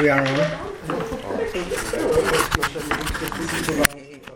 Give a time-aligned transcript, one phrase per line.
[0.00, 0.26] We are on.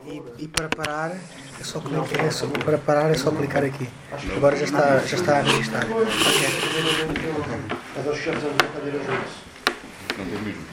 [0.06, 1.12] E, e para parar
[1.58, 3.88] é só clicar, é só, para parar é só clicar aqui.
[4.36, 5.86] Agora já está, já está a registrar.
[7.96, 9.32] Mas nós chegamos a uma cadeira juntos.
[10.18, 10.64] Não tem mesmo.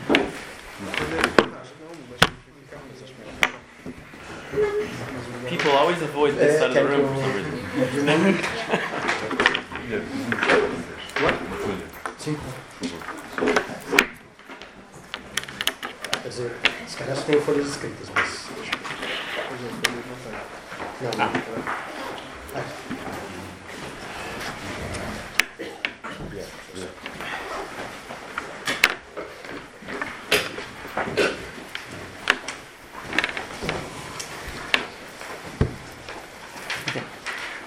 [5.48, 7.52] People always avoid this side of the room for some reason.
[12.28, 12.42] Uma
[16.42, 16.52] dizer,
[16.88, 18.48] só tem folhas escritas, mas.
[21.02, 21.32] Não, não.
[22.56, 22.62] Ah.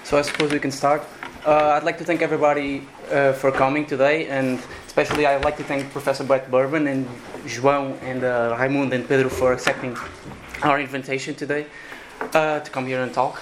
[0.03, 1.03] So I suppose we can start.
[1.45, 5.63] Uh, I'd like to thank everybody uh, for coming today, and especially I'd like to
[5.63, 7.07] thank Professor Brett Bourbon and
[7.45, 8.57] João and uh,
[8.93, 9.95] and Pedro for accepting
[10.63, 11.65] our invitation today
[12.33, 13.41] uh, to come here and talk.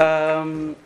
[0.00, 0.76] Um,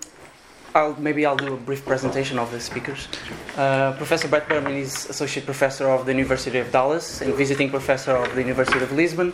[0.75, 3.09] I'll, maybe I'll do a brief presentation of the speakers.
[3.57, 8.13] Uh, professor Brett Bourbon is Associate Professor of the University of Dallas and Visiting Professor
[8.13, 9.33] of the University of Lisbon,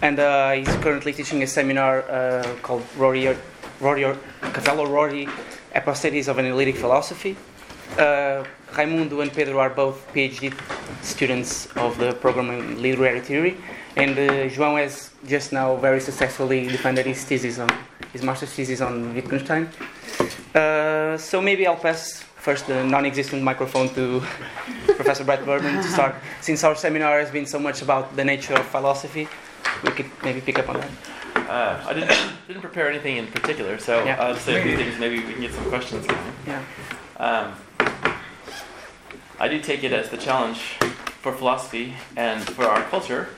[0.00, 3.36] and uh, he's currently teaching a seminar uh, called Rorty,
[3.80, 4.04] Rorty,
[4.40, 5.28] Cavell Rorty
[5.74, 7.36] Apostates of Analytic Philosophy.
[8.76, 10.52] Raimundo and Pedro are both PhD
[11.02, 13.56] students of the program in literary theory,
[13.96, 17.68] and uh, João has just now very successfully defended his thesis on
[18.12, 19.68] his master's thesis on Wittgenstein.
[20.54, 24.20] Uh, so maybe I'll pass first the non-existent microphone to
[24.86, 26.14] Professor Brett Bourbon to start.
[26.40, 29.28] Since our seminar has been so much about the nature of philosophy,
[29.84, 30.90] we could maybe pick up on that.
[31.48, 32.12] Uh, I didn't,
[32.48, 34.20] didn't prepare anything in particular, so Yeah.
[34.20, 34.98] I'll say a few things.
[34.98, 36.20] Maybe we can get some questions going.
[36.46, 36.62] Yeah.
[37.18, 37.52] Um,
[39.42, 40.58] I do take it as the challenge
[41.20, 43.30] for philosophy and for our culture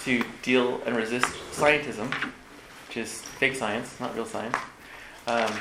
[0.00, 2.12] to deal and resist scientism,
[2.88, 4.56] which is fake science, not real science.
[5.28, 5.52] Um,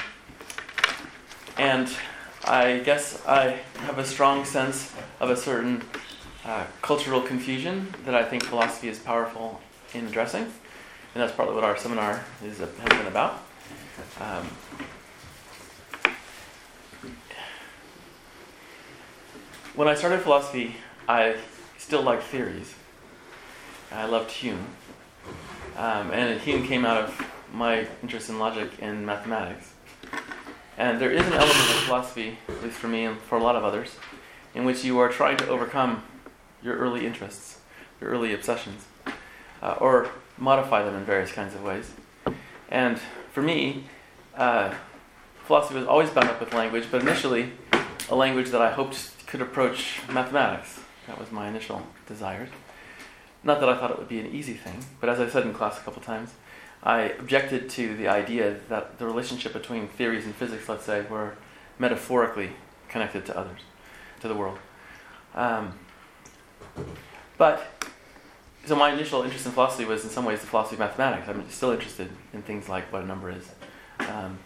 [1.60, 1.88] and
[2.46, 5.84] I guess I have a strong sense of a certain
[6.46, 9.62] uh, cultural confusion that I think philosophy is powerful
[9.94, 10.52] in addressing, and
[11.14, 13.44] that's partly what our seminar is, has been about.
[14.20, 14.48] Um,
[19.76, 20.76] when I started philosophy,
[21.08, 21.36] I
[21.78, 22.74] still liked theories.
[23.92, 24.68] I loved Hume.
[25.78, 29.74] Um, and Hume came out of my interest in logic and mathematics.
[30.78, 33.56] And there is an element of philosophy, at least for me and for a lot
[33.56, 33.96] of others,
[34.54, 36.04] in which you are trying to overcome
[36.62, 37.60] your early interests,
[38.00, 38.86] your early obsessions,
[39.62, 41.92] uh, or modify them in various kinds of ways.
[42.70, 43.00] And
[43.32, 43.86] for me,
[44.36, 44.74] uh,
[45.46, 47.52] philosophy was always bound up with language, but initially
[48.10, 50.82] a language that I hoped could approach mathematics.
[51.08, 52.50] That was my initial desires.
[53.46, 55.54] Not that I thought it would be an easy thing, but as I said in
[55.54, 56.32] class a couple times,
[56.84, 61.36] I objected to the idea that the relationship between theories and physics, let's say, were
[61.80, 62.50] metaphorically
[62.90, 63.62] connected to others,
[64.20, 64.60] to the world.
[65.34, 65.80] Um,
[67.38, 67.66] but
[68.66, 71.30] so my initial interest in philosophy was in some ways the philosophy of mathematics.
[71.30, 73.50] I'm still interested in things like what a number is.
[74.00, 74.40] Um,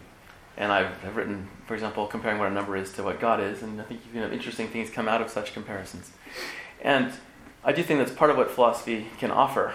[0.56, 3.62] and I've, I've written, for example, comparing what a number is to what God is,
[3.62, 6.10] and I think you know, interesting things come out of such comparisons.
[6.82, 7.12] And
[7.64, 9.74] I do think that's part of what philosophy can offer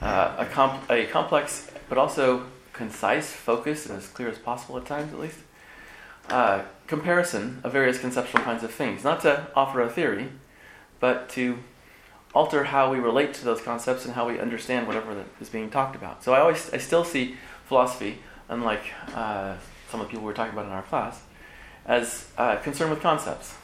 [0.00, 4.86] uh, a, comp- a complex but also concise, focused, and as clear as possible at
[4.86, 5.38] times at least,
[6.28, 9.04] uh, comparison of various conceptual kinds of things.
[9.04, 10.28] Not to offer a theory,
[11.00, 11.58] but to
[12.34, 15.94] alter how we relate to those concepts and how we understand whatever is being talked
[15.94, 16.24] about.
[16.24, 17.36] So I always, I still see
[17.66, 18.18] philosophy,
[18.48, 18.84] unlike
[19.14, 19.56] uh,
[19.92, 21.20] some of the people we were talking about in our class,
[21.84, 23.54] as uh, concerned with concepts.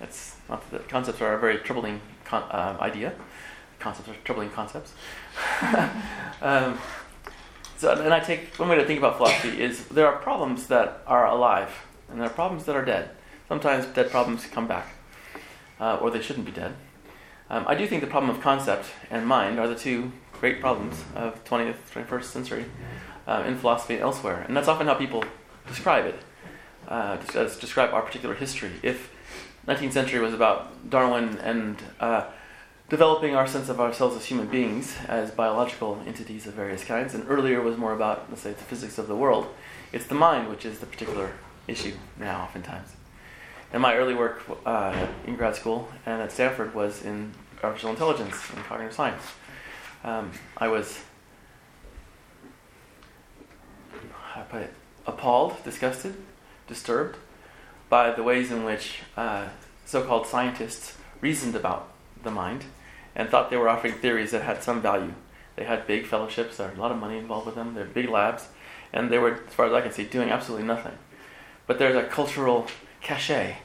[0.00, 3.14] It's not that concepts are a very troubling con- uh, idea.
[3.78, 4.92] Concepts are troubling concepts.
[6.42, 6.76] um,
[7.76, 11.02] so, and I take one way to think about philosophy is there are problems that
[11.06, 11.70] are alive,
[12.10, 13.10] and there are problems that are dead.
[13.48, 14.88] Sometimes dead problems come back,
[15.78, 16.74] uh, or they shouldn't be dead.
[17.48, 21.04] Um, I do think the problem of concept and mind are the two great problems
[21.14, 22.64] of 20th, 21st century
[23.28, 25.24] uh, in philosophy and elsewhere, and that's often how people
[25.66, 26.18] describe it,
[26.88, 28.72] uh, des- describe our particular history.
[28.82, 29.10] If
[29.66, 32.24] 19th century was about Darwin and uh,
[32.88, 37.24] developing our sense of ourselves as human beings, as biological entities of various kinds, and
[37.28, 39.46] earlier was more about, let's say, the physics of the world.
[39.92, 41.32] It's the mind which is the particular
[41.66, 42.88] issue now, oftentimes.
[43.72, 47.32] And my early work uh, in grad school and at Stanford was in
[47.62, 49.22] artificial intelligence and cognitive science.
[50.04, 51.00] Um, I was,
[54.12, 54.74] how do I put it,
[55.06, 56.14] appalled, disgusted,
[56.66, 57.16] disturbed
[57.88, 59.48] by the ways in which uh,
[59.84, 61.92] so called scientists reasoned about
[62.22, 62.64] the mind
[63.14, 65.14] and thought they were offering theories that had some value.
[65.56, 67.94] They had big fellowships, there was a lot of money involved with them, they had
[67.94, 68.48] big labs,
[68.92, 70.98] and they were, as far as I can see, doing absolutely nothing.
[71.66, 72.66] But there's a cultural
[73.00, 73.58] cachet,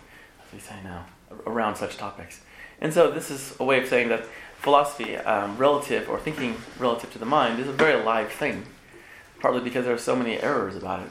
[0.45, 1.07] as we say now,
[1.47, 2.41] around such topics.
[2.79, 4.25] And so this is a way of saying that
[4.59, 8.65] philosophy, um, relative or thinking relative to the mind, is a very alive thing,
[9.39, 11.09] partly because there are so many errors about it.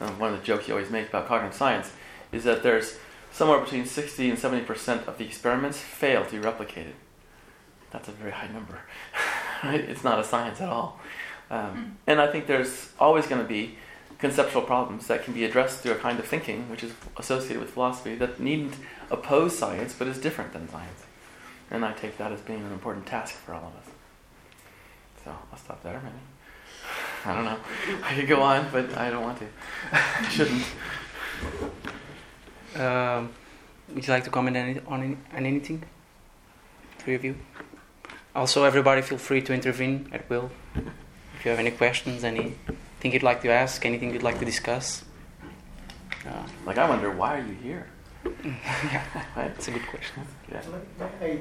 [0.00, 1.92] Um, one of the jokes you always make about cognitive science
[2.32, 2.98] is that there's
[3.32, 6.94] somewhere between 60 and 70% of the experiments fail to be replicated.
[7.90, 8.80] That's a very high number.
[9.62, 10.98] It's not a science at all.
[11.50, 13.76] Um, and I think there's always going to be
[14.18, 17.70] conceptual problems that can be addressed through a kind of thinking which is associated with
[17.70, 18.74] philosophy that needn't
[19.10, 21.04] oppose science but is different than science.
[21.70, 23.94] And I take that as being an important task for all of us.
[25.24, 26.29] So I'll stop there, maybe.
[27.24, 27.58] I don't know.
[28.04, 29.46] I could go on, but I don't want to.
[29.92, 30.64] I shouldn't.
[32.76, 33.30] Um,
[33.94, 35.82] would you like to comment any, on, any, on anything?
[36.98, 37.36] Three of you.
[38.34, 40.50] Also, everybody feel free to intervene at will.
[40.76, 45.04] If you have any questions, anything you'd like to ask, anything you'd like to discuss.
[46.26, 47.86] Uh, Like, I wonder, why are you here?
[48.24, 49.02] yeah,
[49.34, 49.48] Right?
[49.54, 50.22] that's a good question.
[50.52, 50.62] Yeah.
[51.18, 51.40] Hey,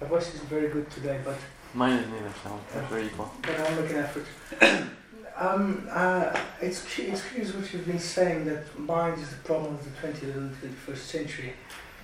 [0.00, 1.36] my voice is very good today, but
[1.74, 2.58] Mine isn't either, so
[2.90, 3.30] we're equal.
[3.42, 4.26] but I'm make an effort.
[5.36, 9.74] um, uh, it's, cu- it's curious what you've been saying that mind is the problem
[9.74, 11.52] of the 20th and 21st century,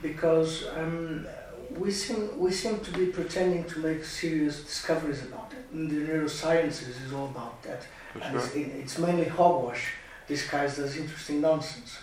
[0.02, 1.26] because um,
[1.70, 5.64] we seem we seem to be pretending to make serious discoveries about it.
[5.74, 7.82] And the neurosciences is all about that.
[8.12, 8.36] Sure.
[8.38, 9.92] it's, it- it's mainly hogwash
[10.28, 11.98] disguised as interesting nonsense.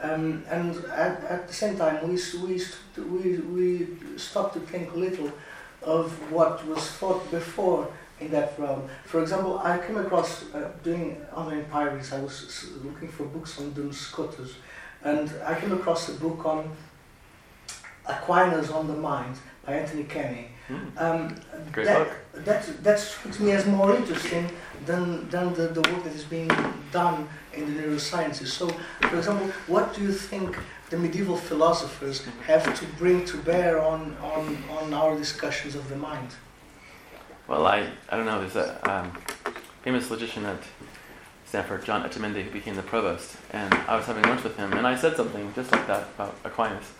[0.00, 2.60] Um, and at, at the same time, we, we,
[2.98, 3.86] we, we
[4.18, 5.32] stopped to think a little
[5.86, 7.88] of what was thought before
[8.20, 8.88] in that realm.
[9.04, 13.72] For example, I came across, uh, doing online pirates, I was looking for books on
[13.72, 14.54] Duns Scotus,
[15.04, 16.70] and I came across a book on
[18.06, 20.48] Aquinas on the Mind by Anthony Kenny.
[20.68, 20.98] Hmm.
[20.98, 21.36] Um,
[21.72, 22.44] Great that, book.
[22.44, 24.50] That, that strikes me as more interesting
[24.84, 26.50] than, than the, the work that is being
[26.90, 28.48] done in the neurosciences.
[28.48, 28.68] So,
[29.02, 30.56] for example, what do you think
[30.90, 35.96] the medieval philosophers have to bring to bear on, on, on our discussions of the
[35.96, 36.30] mind?
[37.48, 39.12] Well, I, I don't know, there's a um,
[39.82, 40.62] famous logician at
[41.44, 44.86] Stanford, John Etchemendy, who became the provost, and I was having lunch with him, and
[44.86, 46.92] I said something just like that about Aquinas.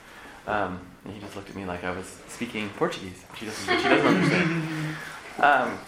[0.47, 3.75] Um, and he just looked at me like I was speaking Portuguese, which he doesn't,
[3.75, 4.97] which he doesn't understand.
[5.39, 5.79] Um,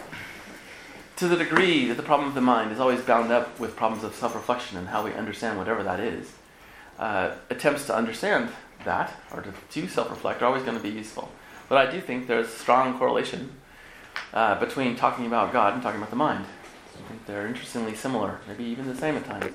[1.15, 4.03] to the degree that the problem of the mind is always bound up with problems
[4.03, 6.31] of self-reflection and how we understand whatever that is,
[6.99, 8.49] uh, attempts to understand
[8.85, 11.29] that or to, to self-reflect are always going to be useful.
[11.67, 13.53] But I do think there's a strong correlation
[14.33, 16.45] uh, between talking about God and talking about the mind.
[16.95, 19.53] I think they're interestingly similar, maybe even the same at times.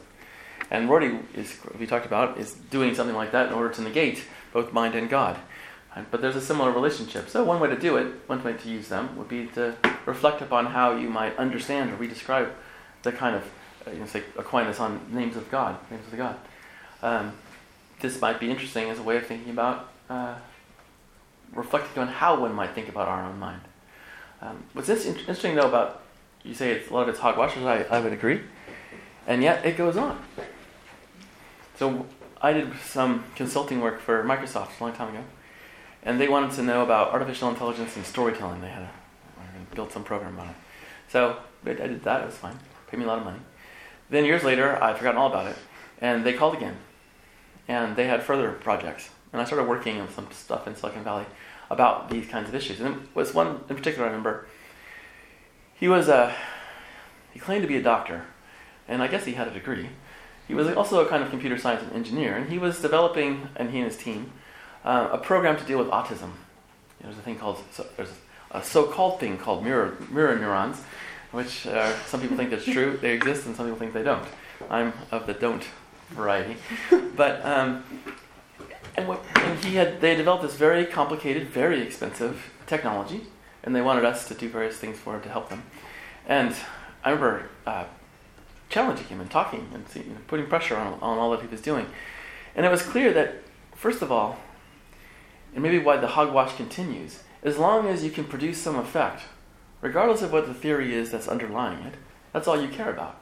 [0.71, 4.25] And Rorty is, we talked about, is doing something like that in order to negate
[4.53, 5.37] both mind and God.
[6.11, 7.29] But there's a similar relationship.
[7.29, 9.77] So one way to do it, one way to use them, would be to
[10.07, 12.51] reflect upon how you might understand or redescribe
[13.03, 13.45] the kind of,
[13.87, 16.37] uh, you know, say Aquinas on names of God, names of the God.
[17.05, 17.33] Um,
[18.01, 20.37] this might be interesting as a way of thinking about, uh,
[21.53, 23.61] reflecting on how one might think about our own mind.
[24.41, 26.01] Um, what's this in- interesting though about
[26.43, 28.41] you say it's, a lot of it's hogwash, I, I would agree,
[29.27, 30.23] and yet it goes on.
[31.77, 32.07] So
[32.41, 35.25] I did some consulting work for Microsoft a long time ago,
[36.03, 38.63] and they wanted to know about artificial intelligence and storytelling.
[38.63, 38.91] They had a,
[39.75, 40.55] built some program on it.
[41.09, 41.37] So
[41.67, 42.23] I I did that.
[42.23, 42.59] It was fine.
[42.89, 43.41] Paid me a lot of money.
[44.09, 45.57] Then years later, I'd forgotten all about it,
[46.01, 46.77] and they called again,
[47.69, 51.27] and they had further projects, and I started working on some stuff in Silicon Valley
[51.71, 52.81] about these kinds of issues.
[52.81, 54.47] And it was one in particular I remember.
[55.75, 56.35] He was a
[57.33, 58.25] he claimed to be a doctor,
[58.87, 59.89] and I guess he had a degree.
[60.47, 63.79] He was also a kind of computer science engineer, and he was developing, and he
[63.79, 64.31] and his team,
[64.85, 66.33] uh, a program to deal with autism.
[67.01, 68.13] There's a thing called so, there's
[68.51, 70.81] a so-called thing called mirror mirror neurons,
[71.33, 74.27] which uh, some people think that's true, they exist, and some people think they don't.
[74.71, 75.65] I'm of the don't
[76.11, 76.57] variety,
[77.17, 77.83] but um,
[78.97, 83.23] and, what, and he had they developed this very complicated, very expensive technology,
[83.63, 85.65] and they wanted us to do various things for him to help them.
[86.27, 86.55] And
[87.05, 87.85] I remember uh,
[88.69, 91.47] challenging him and talking and see, you know, putting pressure on, on all that he
[91.47, 91.87] was doing.
[92.57, 93.43] And it was clear that,
[93.75, 94.39] first of all,
[95.55, 99.23] and maybe why the hogwash continues, as long as you can produce some effect,
[99.81, 101.95] regardless of what the theory is that's underlying it,
[102.33, 103.21] that's all you care about.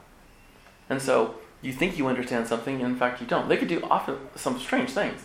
[0.89, 3.49] And so you think you understand something, and in fact you don't.
[3.49, 5.21] They could do often some strange things.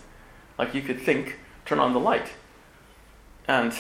[0.59, 2.31] Like you could think, turn on the light,
[3.47, 3.75] and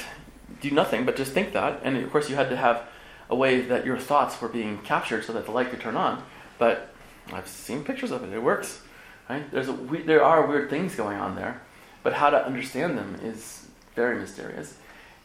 [0.61, 1.81] do nothing but just think that.
[1.83, 2.83] And of course, you had to have
[3.31, 6.23] a way that your thoughts were being captured so that the light could turn on.
[6.59, 6.93] But
[7.33, 8.83] I've seen pictures of it; it works.
[9.31, 9.51] Right?
[9.51, 11.63] There's a, we, there are weird things going on there,
[12.03, 14.75] but how to understand them is very mysterious.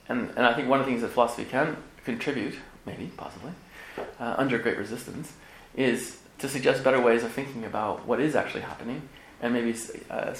[0.10, 3.52] and, and I think one of the things that philosophy can contribute, maybe, possibly,
[4.20, 5.34] uh, under great resistance,
[5.76, 9.08] is to suggest better ways of thinking about what is actually happening,
[9.42, 9.74] and maybe
[10.10, 10.36] uh,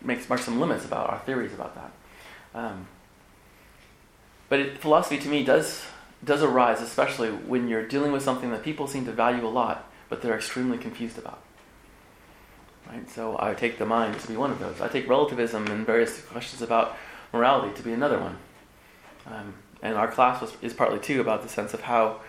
[0.00, 1.92] make mark some limits about our theories about that.
[2.54, 2.86] Um,
[4.48, 5.84] but it, philosophy, to me, does
[6.24, 9.90] does arise, especially when you're dealing with something that people seem to value a lot,
[10.08, 11.42] but they're extremely confused about.
[12.88, 13.10] Right?
[13.10, 14.80] So I take the mind to be one of those.
[14.80, 16.96] I take relativism and various questions about
[17.30, 18.38] morality to be another one.
[19.26, 22.20] Um, and our class was, is partly too about the sense of how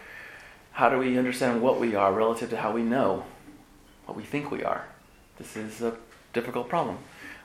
[0.73, 3.23] how do we understand what we are relative to how we know
[4.05, 4.85] what we think we are.
[5.37, 5.95] This is a
[6.33, 6.97] difficult problem,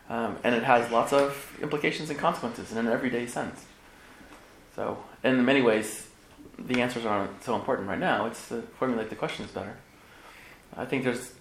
[0.08, 3.64] um, and it has lots of implications and consequences in an everyday sense.
[4.74, 6.08] So, in many ways,
[6.58, 8.26] the answers aren't so important right now.
[8.26, 9.76] It's to formulate the questions better.
[10.76, 11.32] I think there's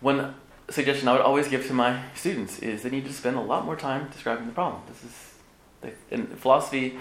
[0.00, 0.34] one
[0.70, 3.64] suggestion I would always give to my students is they need to spend a lot
[3.64, 4.82] more time describing the problem.
[4.88, 6.98] This is in philosophy,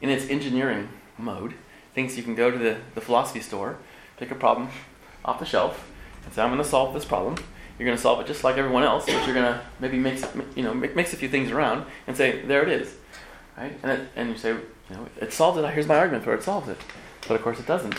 [0.00, 1.54] in its engineering mode,
[1.94, 3.78] thinks you can go to the, the philosophy store,
[4.18, 4.68] pick a problem
[5.24, 5.90] off the shelf,
[6.24, 7.36] and say, "I'm going to solve this problem."
[7.78, 10.24] You're going to solve it just like everyone else, but you're going to maybe mix
[10.54, 12.94] you know mix a few things around and say, "There it is,"
[13.56, 13.76] right?
[13.82, 15.68] And it, and you say, "You know, it solves it.
[15.70, 16.42] Here's my argument for it.
[16.42, 16.78] solves it,"
[17.26, 17.96] but of course it doesn't.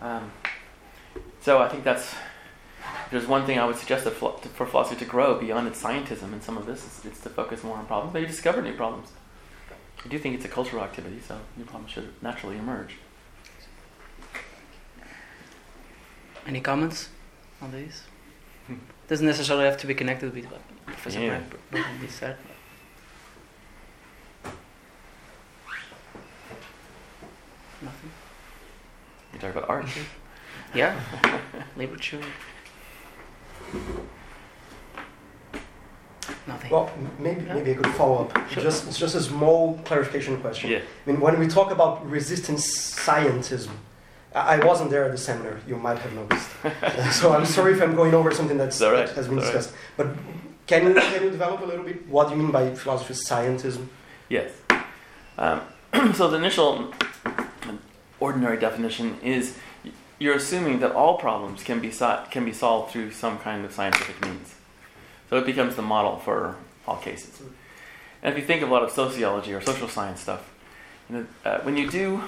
[0.00, 0.32] Um,
[1.40, 2.14] so I think that's
[3.10, 6.56] there's one thing I would suggest for philosophy to grow beyond its scientism and some
[6.56, 9.10] of this is, it's to focus more on problems, maybe discover new problems.
[10.02, 12.96] I do think it's a cultural activity, so new problems should naturally emerge.
[16.46, 17.08] Any comments
[17.60, 18.02] on these?
[19.08, 21.38] Doesn't necessarily have to be connected with what Professor Yeah.
[21.70, 21.70] Brad
[22.00, 22.36] Brad said.
[27.82, 28.10] Nothing.
[29.32, 29.86] You talk about art.
[30.74, 30.98] Yeah.
[31.76, 32.20] Literature.
[36.46, 36.70] Nothing.
[36.70, 37.54] Well, maybe Yeah.
[37.54, 38.50] maybe I could follow up.
[38.50, 38.62] Sure.
[38.62, 40.70] Just it's just a small clarification question.
[40.70, 40.78] yeah.
[40.78, 43.70] I mean, when we talk about resistance scientism,
[44.34, 45.60] I wasn't there at the seminar.
[45.66, 46.50] You might have noticed.
[47.20, 49.06] so I'm sorry if I'm going over something that's, right.
[49.06, 49.52] that has been all right.
[49.52, 49.74] discussed.
[49.96, 50.08] But
[50.66, 53.88] can you can you develop a little bit what you mean by philosophy scientism?
[54.28, 54.52] Yes.
[55.36, 55.60] Um,
[56.14, 56.92] so the initial
[58.20, 59.58] ordinary definition is
[60.18, 63.72] you're assuming that all problems can be so- can be solved through some kind of
[63.72, 64.54] scientific means.
[65.28, 67.42] So it becomes the model for all cases.
[68.22, 70.48] And if you think of a lot of sociology or social science stuff,
[71.08, 72.22] you know, uh, when you do,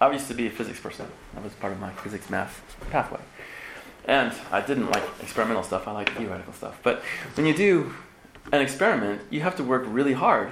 [0.00, 1.06] I used to be a physics person.
[1.34, 3.20] That was part of my physics math pathway.
[4.04, 5.88] And I didn't like experimental stuff.
[5.88, 6.78] I liked theoretical stuff.
[6.82, 7.02] But
[7.34, 7.94] when you do
[8.52, 10.50] an experiment, you have to work really hard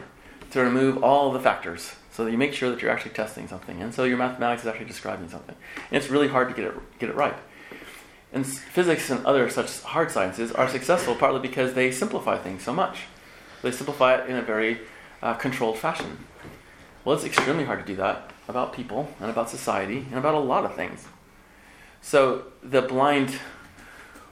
[0.50, 3.82] to remove all the factors so that you make sure that you're actually testing something.
[3.82, 5.54] And so your mathematics is actually describing something.
[5.90, 7.34] And it's really hard to get it, get it right.
[8.32, 12.72] And physics and other such hard sciences are successful partly because they simplify things so
[12.72, 13.02] much.
[13.62, 14.80] They simplify it in a very
[15.22, 16.24] uh, controlled fashion.
[17.04, 20.38] Well, it's extremely hard to do that about people and about society and about a
[20.38, 21.06] lot of things.
[22.02, 23.38] So the blind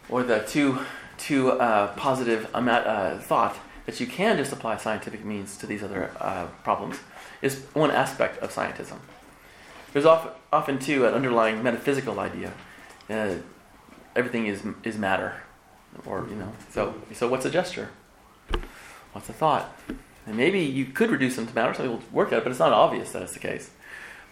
[0.09, 0.81] or the too
[1.19, 5.83] too uh, positive ama- uh, thought that you can just apply scientific means to these
[5.83, 6.99] other uh, problems
[7.41, 8.99] is one aspect of scientism.
[9.93, 12.53] There's often, often too an underlying metaphysical idea.
[14.15, 15.43] Everything is is matter,
[16.07, 16.53] or you know.
[16.71, 17.89] So so what's a gesture?
[19.13, 19.75] What's a thought?
[20.27, 21.75] And maybe you could reduce them to matter.
[21.75, 23.71] Some people work at it, but it's not obvious that it's the case,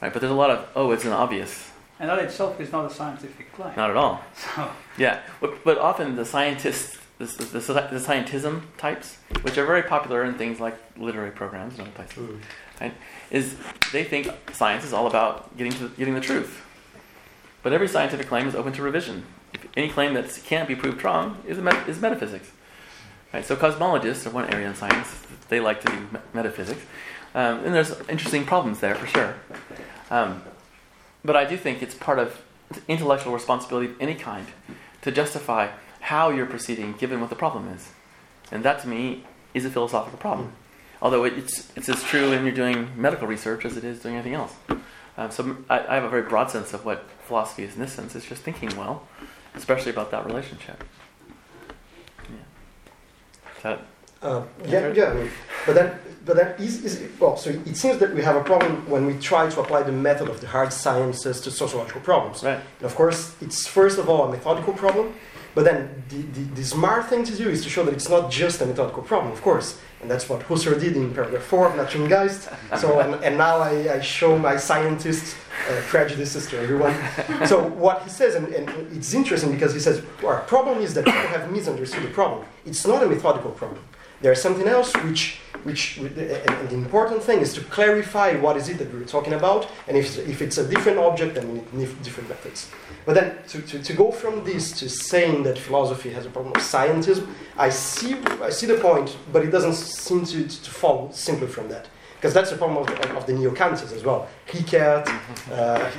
[0.01, 0.13] right?
[0.13, 1.71] But there's a lot of oh, it's an obvious.
[1.99, 3.75] And that itself is not a scientific claim.
[3.77, 4.23] Not at all.
[4.35, 9.67] So, Yeah, but, but often the scientists, the, the, the, the scientism types, which are
[9.67, 12.41] very popular in things like literary programs and other places,
[13.31, 13.57] is
[13.93, 16.63] they think science is all about getting to getting the truth.
[17.63, 19.25] But every scientific claim is open to revision.
[19.53, 22.51] If any claim that can't be proved wrong is a met, is metaphysics.
[23.35, 23.45] Right.
[23.45, 25.23] So cosmologists are one area in science.
[25.51, 26.81] They like to do metaphysics,
[27.35, 29.35] um, and there's interesting problems there for sure.
[30.11, 30.43] Um,
[31.25, 32.43] but I do think it's part of
[32.89, 34.47] intellectual responsibility of any kind
[35.03, 37.91] to justify how you're proceeding given what the problem is.
[38.51, 39.25] And that to me
[39.55, 40.53] is a philosophical problem.
[41.03, 44.35] Although it's, it's as true when you're doing medical research as it is doing anything
[44.35, 44.55] else.
[45.17, 47.93] Um, so I, I have a very broad sense of what philosophy is in this
[47.93, 48.15] sense.
[48.15, 49.07] It's just thinking well,
[49.55, 50.85] especially about that relationship.
[52.23, 52.37] Yeah.
[53.63, 53.81] That,
[54.23, 55.29] Uh, yeah, yeah.
[55.67, 57.37] But then, but then is, is well.
[57.37, 60.29] So it seems that we have a problem when we try to apply the method
[60.29, 62.43] of the hard sciences to sociological problems.
[62.43, 62.61] right.
[62.79, 65.15] And of course, it's first of all a methodical problem,
[65.55, 68.31] but then the, the, the smart thing to do is to show that it's not
[68.31, 69.79] just a methodical problem, of course.
[70.01, 72.79] And that's what Husserl did in paragraph 4 of Naturgeist.
[72.79, 75.37] So, and, and now I, I show my scientist
[75.69, 76.95] uh, prejudices to everyone.
[77.47, 81.05] So, what he says, and, and it's interesting because he says, our problem is that
[81.05, 82.47] people have misunderstood the problem.
[82.65, 83.83] It's not a methodical problem.
[84.21, 86.15] There's something else which, which and
[86.69, 90.19] the important thing is to clarify what is it that we're talking about, and if,
[90.19, 92.71] if it's a different object, then we need different methods.
[93.07, 96.55] But then to, to, to go from this to saying that philosophy has a problem
[96.55, 101.11] of scientism, I see, I see the point, but it doesn't seem to, to fall
[101.13, 101.89] simply from that.
[102.17, 104.29] Because that's the problem of the, of the neo-Kantians as well.
[104.53, 105.09] Rickert,
[105.51, 105.91] uh, uh,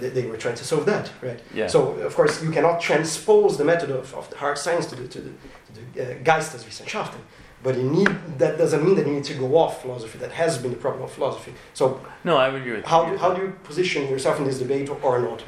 [0.00, 1.38] they, they, were trying to solve that, right?
[1.52, 1.66] Yeah.
[1.66, 5.06] So, of course, you cannot transpose the method of, of the hard science to the,
[5.06, 7.20] to the, to the uh, Geisteswissenschaften.
[7.66, 8.06] But you need,
[8.38, 10.18] that doesn't mean that you need to go off philosophy.
[10.18, 11.52] That has been the problem of philosophy.
[11.74, 13.10] So, no, I would agree with how you.
[13.14, 15.42] Do, how do you position yourself in this debate or, or not?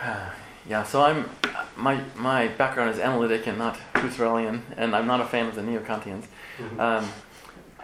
[0.68, 1.28] Yeah, so I'm
[1.76, 5.62] my my background is analytic and not Husserlian, and I'm not a fan of the
[5.62, 6.26] neo-Kantians.
[6.58, 6.78] Mm-hmm.
[6.78, 7.10] Um,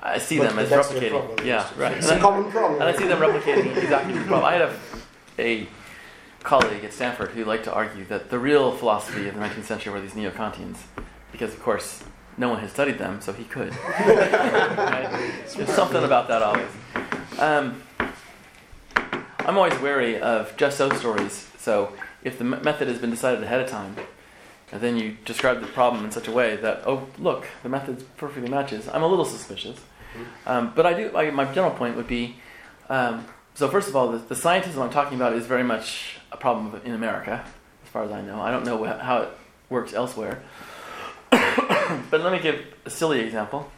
[0.01, 1.11] I see But- them but as replicating.
[1.11, 1.97] problem, Yeah, right.
[1.97, 2.75] It's And a I- common problem.
[2.81, 4.45] and I see them replicating exactly the problem.
[4.45, 4.73] I had a,
[5.39, 5.67] a
[6.45, 9.93] colleague at Stanford who liked to argue that the real philosophy of the 19th century
[9.93, 10.77] were these neo-Kantians,
[11.33, 12.05] because of course
[12.37, 13.75] no one had studied them, so he could.
[13.99, 15.09] Right?
[15.57, 16.71] There's something about that always.
[17.39, 17.83] Um,
[19.41, 21.49] I'm always wary of just so stories.
[21.59, 23.97] So if the method has been decided ahead of time,
[24.73, 28.05] and then you describe the problem in such a way that, oh, look, the method
[28.17, 29.79] perfectly matches, I'm a little suspicious.
[30.47, 31.17] Um, but I do.
[31.17, 32.37] I, my general point would be,
[32.89, 36.37] um, so first of all, the, the scientism I'm talking about is very much a
[36.37, 37.45] problem in America,
[37.85, 38.41] as far as I know.
[38.41, 39.29] I don't know wh- how it
[39.71, 40.43] works elsewhere.
[42.11, 43.71] but let me give a silly example.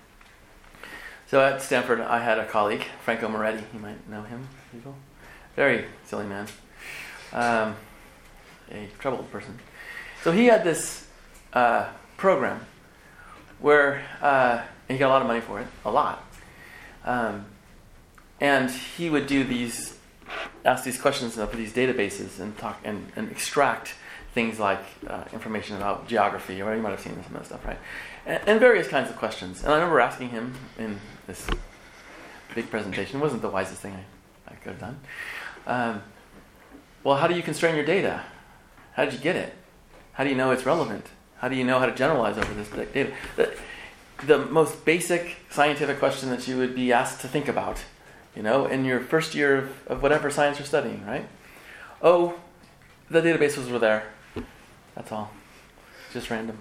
[1.29, 3.65] So at Stanford, I had a colleague, Franco Moretti.
[3.73, 4.95] You might know him, people.
[5.57, 6.47] Very silly man.
[7.33, 7.77] Um,
[8.71, 9.59] a troubled person.
[10.23, 11.07] So he had this
[11.53, 12.65] uh, program
[13.59, 16.25] where uh, he got a lot of money for it, a lot.
[17.05, 17.47] Um,
[18.41, 19.99] and he would do these,
[20.65, 23.95] ask these questions up these databases and talk and, and extract
[24.37, 27.64] things like uh, information about geography, or you might have seen some of that stuff,
[27.64, 27.78] right?
[28.26, 29.64] And, and various kinds of questions.
[29.64, 31.49] And I remember asking him in this
[32.55, 35.00] big presentation, it wasn't the wisest thing I, I could have done.
[35.66, 36.02] Um,
[37.02, 38.25] well, how do you constrain your data?
[38.93, 39.54] How did you get it?
[40.13, 41.06] How do you know it's relevant?
[41.39, 43.15] How do you know how to generalize over this data?
[43.37, 43.56] The,
[44.26, 47.78] the most basic scientific question that you would be asked to think about,
[48.34, 51.26] you know, in your first year of, of whatever science you're studying, right?
[52.02, 52.34] Oh,
[53.08, 54.13] the databases were there.
[54.97, 55.30] That's all.
[56.13, 56.59] Just random,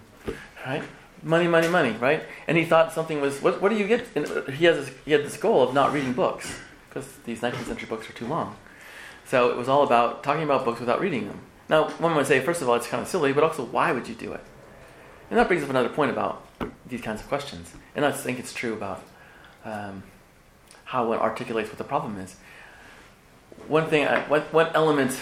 [0.66, 0.84] right?
[1.24, 2.24] Money, money, money, right?
[2.48, 3.42] And he thought something was.
[3.42, 4.06] What, what do you get?
[4.16, 7.66] And he has this, he had this goal of not reading books because these 19th
[7.66, 8.56] century books are too long.
[9.26, 11.40] So it was all about talking about books without reading them.
[11.68, 14.08] Now, one might say, first of all, it's kind of silly, but also, why would
[14.08, 14.42] you do it?
[15.30, 16.46] And that brings up another point about
[16.86, 17.74] these kinds of questions.
[17.96, 19.02] And I think it's true about
[19.64, 20.04] um,
[20.84, 22.36] how one articulates what the problem is.
[23.68, 25.20] One thing, I, one, one element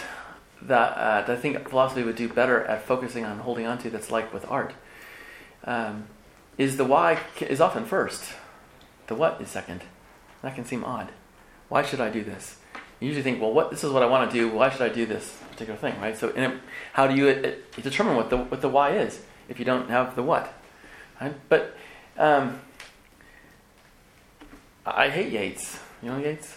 [0.67, 3.89] that, uh, that I think philosophy would do better at focusing on holding on to
[3.89, 4.73] that's like with art
[5.65, 6.05] um,
[6.57, 8.33] is the why is often first.
[9.07, 9.83] The what is second.
[10.41, 11.09] That can seem odd.
[11.69, 12.57] Why should I do this?
[12.99, 14.49] You usually think, well, what this is what I want to do.
[14.49, 16.17] Why should I do this particular thing, right?
[16.17, 16.59] So, it,
[16.93, 17.45] how do you it,
[17.77, 20.53] it, determine what the what the why is if you don't have the what?
[21.19, 21.33] Right?
[21.49, 21.75] But
[22.17, 22.59] um,
[24.85, 25.79] I hate Yeats.
[26.01, 26.55] You know Yeats,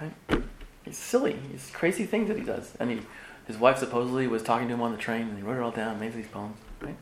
[0.00, 0.42] right?
[0.86, 1.36] He's silly.
[1.50, 3.00] He's crazy things that he does, and he,
[3.46, 5.70] his wife supposedly was talking to him on the train, and he wrote it all
[5.70, 6.96] down, made these poems, right?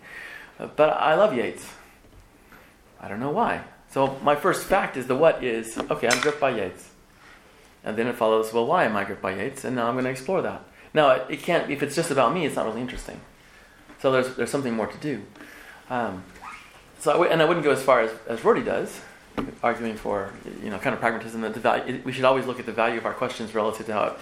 [0.58, 1.68] Uh, but I love Yeats.
[3.00, 3.62] I don't know why.
[3.90, 6.08] So my first fact is the what is okay.
[6.08, 6.90] I'm gripped by Yeats.
[7.84, 9.64] And then it follows, well, why am I gripped by Yeats?
[9.64, 10.64] And now I'm going to explore that.
[10.94, 13.20] Now, it, it can't, if it's just about me, it's not really interesting.
[14.00, 15.22] So there's, there's something more to do.
[15.90, 16.24] Um,
[16.98, 19.00] so I w- and I wouldn't go as far as, as Rorty does,
[19.62, 22.66] arguing for, you know, kind of pragmatism that the value, we should always look at
[22.66, 24.18] the value of our questions relative to how it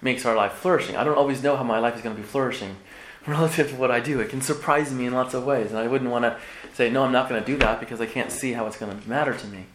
[0.00, 0.96] makes our life flourishing.
[0.96, 2.76] I don't always know how my life is going to be flourishing
[3.26, 4.20] relative to what I do.
[4.20, 5.70] It can surprise me in lots of ways.
[5.70, 6.38] And I wouldn't want to
[6.74, 8.98] say, no, I'm not going to do that because I can't see how it's going
[8.98, 9.66] to matter to me.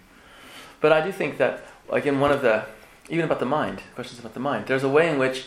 [0.79, 2.65] But I do think that, like in one of the,
[3.09, 4.67] even about the mind, questions about the mind.
[4.67, 5.45] There's a way in which,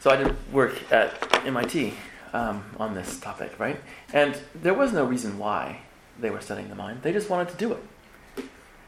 [0.00, 1.94] so I did work at MIT
[2.34, 3.80] um, on this topic, right?
[4.12, 5.80] And there was no reason why
[6.18, 7.02] they were studying the mind.
[7.02, 7.82] They just wanted to do it.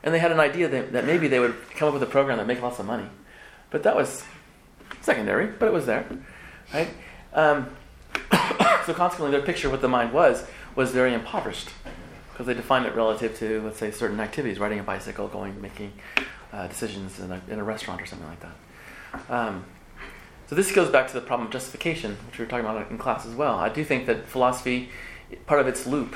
[0.07, 2.39] And they had an idea that, that maybe they would come up with a program
[2.39, 3.09] that make lots of money.
[3.71, 4.23] But that was
[5.01, 6.07] secondary, but it was there,
[6.73, 6.89] right?
[7.35, 7.69] Um,
[8.87, 11.71] so consequently, their picture of what the mind was was very impoverished
[12.31, 15.93] because they defined it relative to, let's say, certain activities, riding a bicycle, going, making
[16.53, 19.31] uh, decisions in a, in a restaurant or something like that.
[19.31, 19.65] Um,
[20.47, 22.99] so this goes back to the problem of justification, which we were talking about in
[22.99, 23.57] class as well.
[23.57, 24.91] I do think that philosophy,
[25.47, 26.15] part of its loop,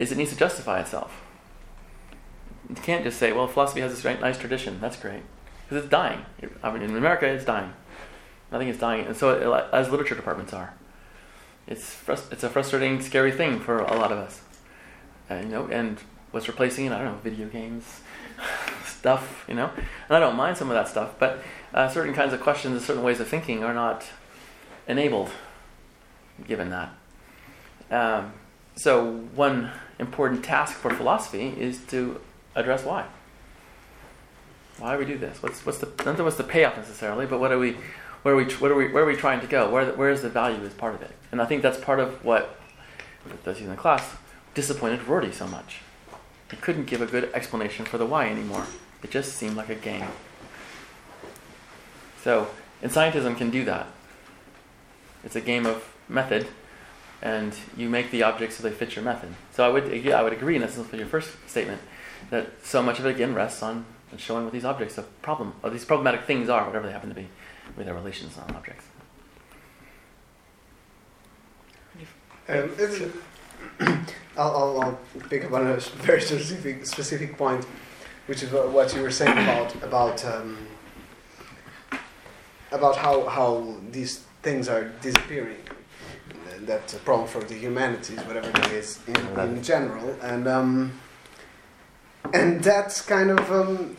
[0.00, 1.20] is it needs to justify itself.
[2.74, 4.80] You can't just say, well, philosophy has this great, nice tradition.
[4.80, 5.22] That's great.
[5.64, 6.24] Because it's dying.
[6.62, 7.72] I mean, in America, it's dying.
[8.50, 9.06] Nothing is dying.
[9.06, 10.74] And so, it, as literature departments are.
[11.66, 14.40] It's, frust- it's a frustrating, scary thing for a lot of us.
[15.30, 15.98] you know, and
[16.30, 16.92] what's replacing it?
[16.92, 18.00] I don't know, video games,
[18.86, 19.70] stuff, you know.
[20.08, 21.42] And I don't mind some of that stuff, but
[21.74, 24.04] uh, certain kinds of questions and certain ways of thinking are not
[24.88, 25.30] enabled,
[26.46, 26.90] given that.
[27.90, 28.32] Um,
[28.74, 32.20] so one important task for philosophy is to
[32.54, 33.06] address why.
[34.78, 35.42] Why do we do this?
[35.42, 37.76] What's what's the not what's the payoff necessarily, but what are we,
[38.22, 39.70] where are we, what are we, where are we trying to go?
[39.70, 41.12] Where where is the value as part of it?
[41.30, 42.58] And I think that's part of what
[43.44, 44.16] that's in the class
[44.54, 45.80] disappointed Rorty so much.
[46.50, 48.66] He couldn't give a good explanation for the why anymore.
[49.02, 50.06] It just seemed like a game.
[52.22, 52.48] So,
[52.82, 53.86] and scientism can do that.
[55.24, 56.48] It's a game of method,
[57.22, 59.30] and you make the objects so they fit your method.
[59.52, 61.80] So I would, yeah, I would agree in essence with your first statement
[62.30, 63.84] that so much of it again rests on
[64.16, 67.14] showing what these objects of problem, or these problematic things are, whatever they happen to
[67.14, 67.28] be,
[67.76, 68.84] with their relations on objects.
[72.48, 73.10] Um, it's-
[74.36, 77.64] I'll, I'll, I'll pick up on a very specific specific point,
[78.26, 80.58] which is what, what you were saying about about um,
[82.70, 85.58] about how how these things are disappearing.
[86.60, 90.92] That's a problem for the humanities, whatever it is in, in general, and um,
[92.32, 93.96] and that's kind of um,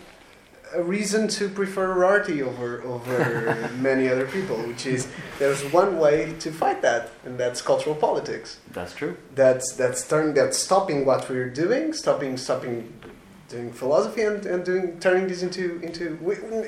[0.73, 5.07] a reason to prefer Rorty over over many other people, which is
[5.39, 8.59] there's one way to fight that, and that's cultural politics.
[8.71, 9.17] That's true.
[9.35, 12.93] That's that's turning that's stopping what we're doing, stopping stopping
[13.49, 16.17] doing philosophy, and, and doing turning this into into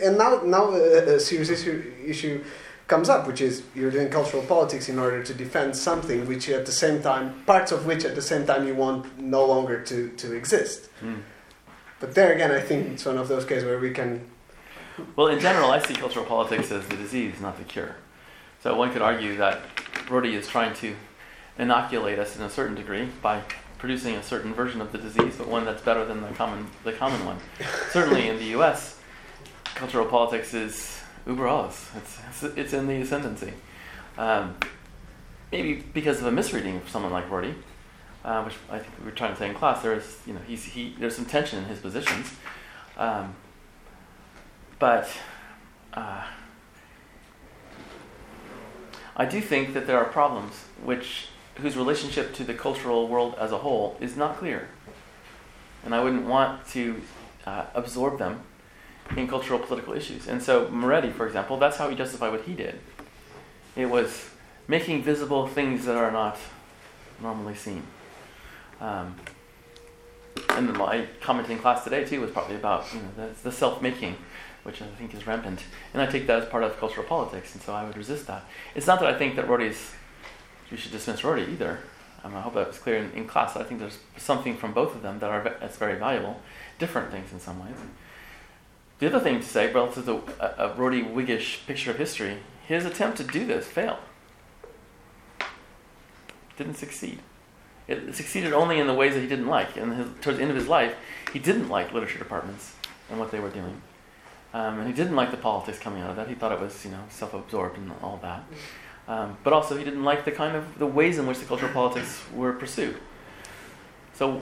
[0.04, 2.44] and now now a, a serious issue issue
[2.88, 6.68] comes up, which is you're doing cultural politics in order to defend something which at
[6.68, 10.10] the same time parts of which at the same time you want no longer to
[10.18, 10.90] to exist.
[11.02, 11.22] Mm.
[12.00, 14.30] But there again, I think it's one of those cases where we can
[15.16, 17.96] Well, in general, I see cultural politics as the disease, not the cure.
[18.62, 19.62] So one could argue that
[20.10, 20.96] Rorty is trying to
[21.58, 23.42] inoculate us in a certain degree by
[23.78, 26.94] producing a certain version of the disease, but one that's better than the common the
[26.94, 27.38] common one.
[27.92, 29.00] Certainly in the U.S.,
[29.76, 31.90] cultural politics is uber alles.
[31.96, 33.54] It's, it's it's in the ascendancy.
[34.18, 34.56] Um,
[35.52, 37.54] maybe because of a misreading of someone like Rorty,
[38.26, 39.84] uh, which I think we were trying to say in class.
[39.84, 40.96] There is, you know, he's he.
[41.00, 42.34] There's some tension in his positions.
[42.98, 43.36] Um,
[44.80, 45.08] but
[45.94, 46.24] uh,
[49.16, 53.52] I do think that there are problems which whose relationship to the cultural world as
[53.52, 54.70] a whole is not clear,
[55.86, 57.02] and I wouldn't want to
[57.46, 58.42] uh, absorb them
[59.16, 60.28] in cultural political issues.
[60.28, 62.80] And so Moretti, for example, that's how he justified what he did.
[63.76, 64.30] It was
[64.68, 66.38] making visible things that are not
[67.22, 67.84] normally seen.
[68.80, 69.16] Um,
[70.50, 74.18] and my comment in class today too was probably about you know, the, self-making
[74.64, 75.64] which I think is rampant.
[75.94, 78.46] And I take that as part of cultural politics, and so I would resist that.
[78.74, 79.92] It's not that I think that Rorty's,
[80.72, 81.80] we should dismiss Rorty either.
[82.24, 83.56] Um, I hope that was clear in, in class.
[83.56, 86.42] I think there's something from both of them that are that's very valuable,
[86.80, 87.76] different things in some ways.
[88.98, 92.86] The other thing to say, relative to a, a Rorty Whiggish picture of history, his
[92.86, 94.00] attempt to do this failed.
[96.58, 97.20] Didn't succeed.
[97.88, 99.78] It succeeded only in the ways that he didn't like.
[99.78, 100.96] And his, towards the end of his life,
[101.32, 102.74] he didn't like literature departments
[103.10, 103.82] and what they were doing.
[104.54, 106.28] Um, and he didn't like the politics coming out of that.
[106.28, 108.44] He thought it was, you know, self-absorbed and all that.
[109.08, 111.72] Um, but also, he didn't like the kind of the ways in which the cultural
[111.72, 112.96] politics were pursued.
[114.14, 114.42] So,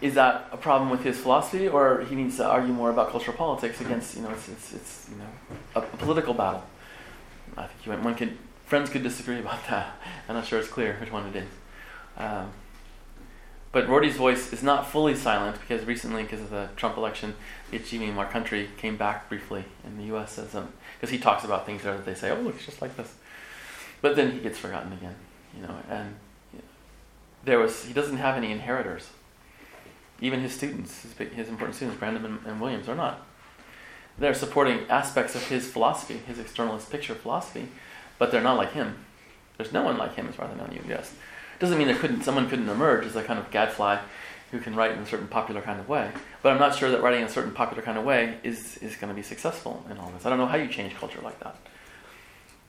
[0.00, 3.36] is that a problem with his philosophy, or he needs to argue more about cultural
[3.36, 5.26] politics against, you know, it's, it's, it's you know,
[5.74, 6.62] a, a political battle?
[7.56, 9.96] I think you, one could friends could disagree about that.
[10.28, 11.48] I'm not sure it's clear which one it is.
[12.16, 12.50] Um,
[13.72, 17.34] but Rorty's voice is not fully silent because recently, because of the Trump election,
[17.70, 20.38] the Achieving Our Country came back briefly in the U.S.
[20.38, 22.82] as um, because he talks about things there that they say, oh look, it's just
[22.82, 23.14] like this,
[24.02, 25.14] but then he gets forgotten again,
[25.56, 25.74] you know.
[25.88, 26.14] And
[26.52, 26.64] you know,
[27.44, 29.08] there was he doesn't have any inheritors.
[30.20, 33.26] Even his students, his, his important students, Brandom and, and Williams, are not.
[34.18, 37.68] They're supporting aspects of his philosophy, his externalist picture philosophy,
[38.18, 39.04] but they're not like him.
[39.56, 41.14] There's no one like him as far as I know the U.S.
[41.62, 44.00] Doesn't mean there couldn't someone couldn't emerge as a kind of gadfly
[44.50, 46.10] who can write in a certain popular kind of way.
[46.42, 48.96] But I'm not sure that writing in a certain popular kind of way is, is
[48.96, 50.26] going to be successful in all this.
[50.26, 51.54] I don't know how you change culture like that.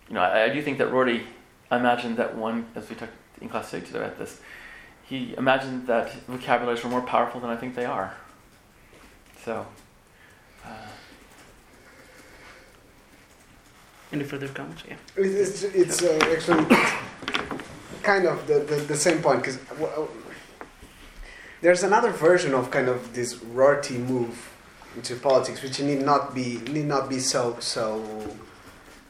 [0.09, 1.23] You know, I, I do think that Rorty
[1.71, 4.39] imagined that one, as we talked in class today about this,
[5.05, 8.15] he imagined that vocabularies were more powerful than I think they are.
[9.43, 9.65] So,
[10.63, 10.69] uh,
[14.11, 14.83] Any further comments?
[14.87, 14.97] Yeah.
[15.17, 16.65] It's, it's uh, actually
[18.03, 19.57] kind of the, the, the same point because
[21.61, 24.49] there's another version of kind of this Rorty move
[24.95, 27.83] into politics, which need not be need not be so so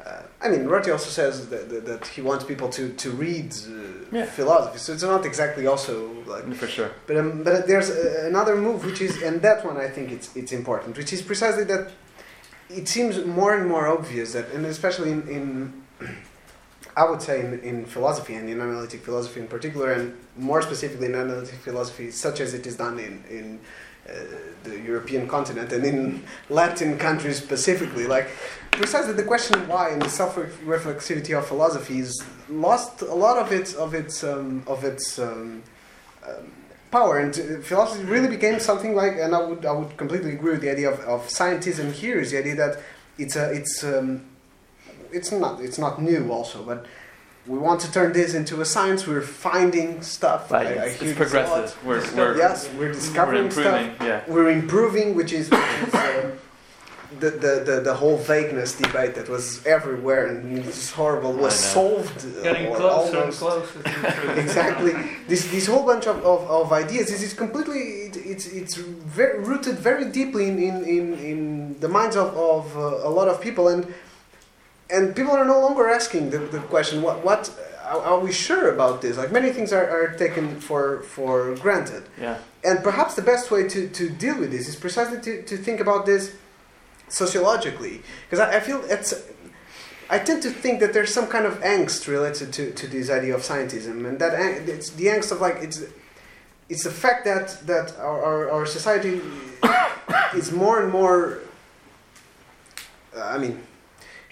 [0.06, 3.50] Uh, I mean, Rorty also says that, that, that he wants people to, to read
[3.54, 3.70] uh,
[4.18, 4.26] Yeah.
[4.40, 5.94] philosophy, so it's not exactly also
[6.34, 6.90] like For sure.
[7.08, 10.28] but um, but there's uh, another move which is, and that one I think it's
[10.40, 11.84] it's important, which is precisely that
[12.80, 15.46] it seems more and more obvious that, and especially in, in
[16.96, 21.08] I would say in, in philosophy and in analytic philosophy in particular, and more specifically
[21.08, 23.60] in analytic philosophy, such as it is done in in
[24.08, 24.14] uh,
[24.64, 28.30] the European continent and in Latin countries specifically, like
[28.72, 33.74] precisely the question why and the self-reflexivity of philosophy is lost a lot of its
[33.74, 35.64] of its um, of its um,
[36.28, 36.52] um,
[36.92, 37.20] power.
[37.20, 40.62] And uh, philosophy really became something like and I would I would completely agree with
[40.62, 42.82] the idea of, of scientism here is the idea that
[43.18, 44.26] it's a it's um,
[45.14, 46.86] it's not it's not new also but
[47.46, 50.68] we want to turn this into a science we're finding stuff Right.
[50.68, 51.46] I, I it's, hear it's this a lot.
[51.46, 51.86] progressive.
[51.86, 54.08] We're, we're, yes we're discovering we're discovering stuff improving.
[54.08, 54.24] Yeah.
[54.34, 56.32] we're improving, which is, which is uh,
[57.20, 62.26] the, the, the, the whole vagueness debate that was everywhere and it's horrible was solved.
[62.26, 64.38] uh, Getting or closer and closer to the truth.
[64.46, 64.94] Exactly.
[65.28, 69.38] This, this whole bunch of, of, of ideas is, is completely, it, it's, it's very,
[69.40, 73.40] rooted very deeply in, in, in, in the minds of, of uh, a lot of
[73.42, 73.68] people.
[73.68, 73.94] And,
[74.90, 77.50] and people are no longer asking the, the question, what, what
[77.84, 79.18] are, we sure about this?
[79.18, 82.04] Like many things are, are taken for, for granted.
[82.20, 82.38] Yeah.
[82.64, 85.80] And perhaps the best way to, to deal with this is precisely to, to think
[85.80, 86.36] about this
[87.10, 88.02] sociologically.
[88.26, 89.14] Because I, I feel it's.
[90.10, 93.34] I tend to think that there's some kind of angst related to, to this idea
[93.34, 95.82] of scientism, and that ang- it's the angst of like it's
[96.70, 99.22] it's the fact that that our, our, our society
[100.36, 101.40] is more and more.
[103.16, 103.64] I mean,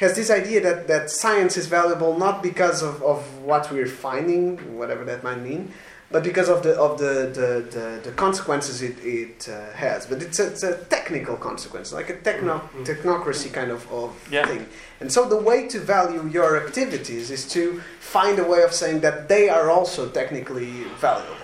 [0.02, 4.58] has this idea that, that science is valuable not because of, of what we're finding,
[4.78, 5.72] whatever that might mean,
[6.10, 10.06] but because of the of the the, the, the consequences it, it uh, has.
[10.08, 10.74] But it's a, it's a
[11.12, 12.84] technical consequence, like a techno mm-hmm.
[12.84, 12.92] Mm-hmm.
[12.92, 14.46] technocracy kind of, of Yeah.
[14.48, 14.66] thing.
[15.02, 19.02] And so the way to value your activities is to find a way of saying
[19.02, 21.36] that they are also technically valuable.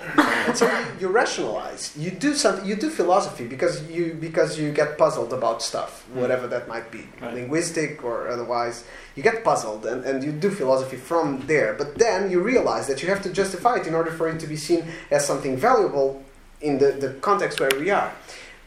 [0.48, 1.94] and so you, you rationalize.
[1.98, 2.66] You do something.
[2.70, 6.22] You do philosophy because you because you get puzzled about stuff, mm-hmm.
[6.22, 7.34] whatever that might be, Right.
[7.34, 8.84] linguistic or otherwise.
[9.16, 11.74] You get puzzled and, and you do philosophy from there.
[11.82, 14.48] But then you realize that you have to justify it in order for it to
[14.48, 16.10] be seen as something valuable
[16.62, 18.12] in the, the context where we are.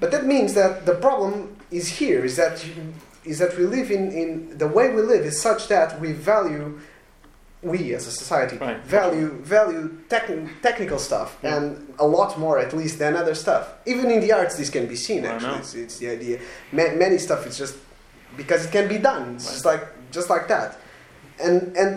[0.01, 2.73] But that means that the problem is here is that you,
[3.25, 6.81] is that we live in, in the way we live is such that we value
[7.63, 8.81] we as a society Right.
[8.85, 11.57] value value techn technical stuff Yeah.
[11.57, 13.65] and a lot more at least than other stuff.
[13.85, 15.59] Even in the arts this can be seen actually.
[15.59, 16.39] it's, it's the idea.
[16.73, 17.77] Ma- many stuff is just
[18.37, 19.35] because it can be done.
[19.35, 20.79] It's just like just like that.
[21.39, 21.93] And and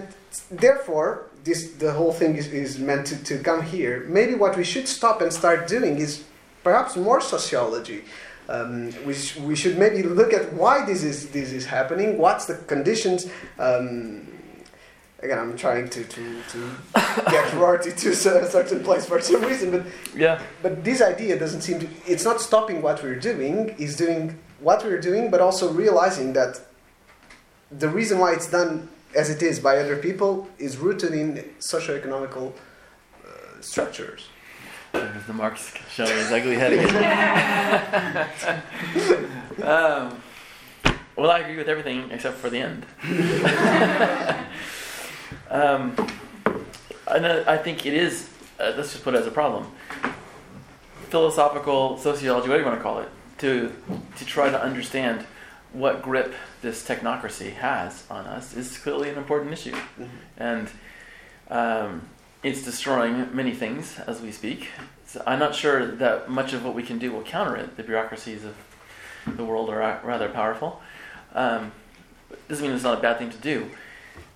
[0.52, 4.06] therefore this the whole thing is, is meant to, to come here.
[4.10, 6.24] Maybe what we should stop and start doing is
[6.64, 8.06] perhaps more sociology.
[8.50, 12.18] Um, we, sh- we should maybe look at why this is this is happening.
[12.18, 13.28] What's the conditions?
[13.58, 14.28] Um,
[15.24, 16.70] again i'm trying to, to, to
[17.32, 20.42] get Rorty to a certain place for some reason but Yeah.
[20.62, 24.84] but this idea doesn't seem to it's not stopping what we're doing is doing what
[24.84, 26.60] we're doing but also realizing that
[27.72, 32.52] the reason why it's done as it is by other people is rooted in socioeconomical
[33.26, 34.28] uh, structures
[34.94, 38.30] There's the Marx showing his ugly head again.
[39.64, 40.22] um,
[41.16, 42.86] well, I agree with everything except for the end.
[45.50, 45.96] um,
[47.08, 48.30] and uh, I think it is,
[48.60, 49.68] uh, let's just put it as a problem.
[51.10, 53.74] Philosophical sociology, whatever you want to call it, to,
[54.18, 55.26] to try to understand
[55.74, 59.76] what grip this technocracy has on us is clearly an important issue.
[60.38, 60.70] And
[61.50, 62.08] um,
[62.44, 64.68] it's destroying many things as we speak.
[65.08, 67.78] So I'm not sure that much of what we can do will counter it.
[67.78, 68.56] The bureaucracies of
[69.26, 70.82] the world are rather powerful.
[71.34, 71.72] Um,
[72.48, 73.70] doesn't mean it's not a bad thing to do.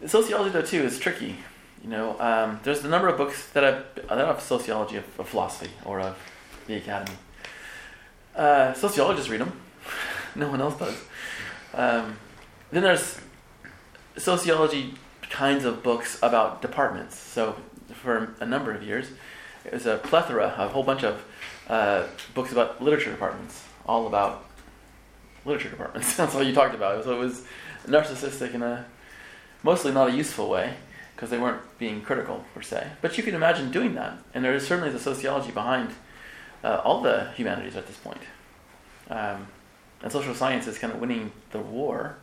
[0.06, 1.36] Sociology, though, too, is tricky.
[1.84, 5.28] You know, um, there's a number of books that have that have sociology of, of
[5.28, 6.18] philosophy or of
[6.66, 7.18] the academy.
[8.36, 9.60] Uh, sociologists read them.
[10.36, 10.98] no one else does.
[11.74, 12.18] Um,
[12.72, 13.20] then there's
[14.18, 14.96] sociology
[15.30, 17.18] kinds of books about departments.
[17.18, 17.56] So
[18.08, 19.12] for a number of years,
[19.66, 21.26] it was a plethora, a whole bunch of
[21.68, 24.46] uh, books about literature departments, all about
[25.44, 26.16] literature departments.
[26.20, 27.04] That's all you talked about.
[27.04, 27.44] So it was
[27.86, 28.86] narcissistic in a
[29.62, 30.76] mostly not a useful way
[31.16, 32.92] because they weren't being critical per se.
[33.02, 35.90] But you can imagine doing that, and there is certainly the sociology behind
[36.64, 38.22] uh, all the humanities at this point.
[39.10, 39.48] Um,
[40.02, 42.16] and social science is kind of winning the war,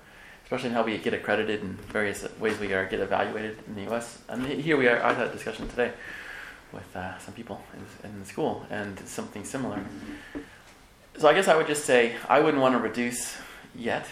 [0.55, 3.83] especially in how we get accredited and various ways we are get evaluated in the
[3.91, 4.19] U.S.
[4.29, 5.03] And here we are.
[5.03, 5.93] I had a discussion today
[6.73, 9.81] with uh, some people in, in the school, and something similar.
[11.19, 13.37] So I guess I would just say I wouldn't want to reduce
[13.75, 14.07] yet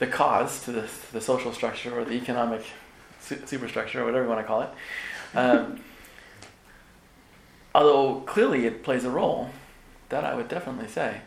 [0.00, 2.62] the cause to the, to the social structure or the economic
[3.20, 4.70] su- superstructure or whatever you want to call it.
[5.36, 5.84] Um,
[7.74, 9.50] although clearly it plays a role,
[10.08, 11.20] that I would definitely say.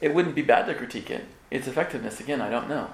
[0.00, 1.24] It wouldn't be bad to critique it.
[1.52, 2.90] Its effectiveness, again, I don't know.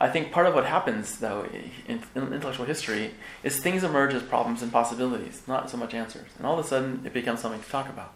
[0.00, 1.46] I think part of what happens, though,
[1.86, 6.28] in, in intellectual history is things emerge as problems and possibilities, not so much answers.
[6.36, 8.12] And all of a sudden, it becomes something to talk about.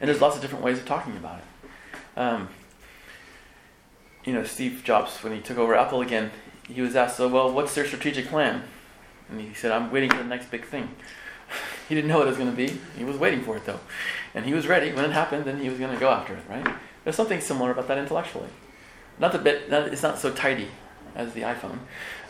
[0.00, 2.18] And there's lots of different ways of talking about it.
[2.18, 2.48] Um,
[4.24, 6.30] you know, Steve Jobs, when he took over Apple again,
[6.68, 8.62] he was asked, so, well, what's their strategic plan?
[9.28, 10.90] And he said, I'm waiting for the next big thing.
[11.88, 12.78] he didn't know what it was going to be.
[12.96, 13.80] He was waiting for it, though.
[14.32, 14.92] And he was ready.
[14.92, 16.66] When it happened, then he was going to go after it, right?
[17.02, 18.48] There's something similar about that intellectually.
[19.18, 20.68] Not the bit, not, it's not so tidy
[21.14, 21.78] as the iPhone,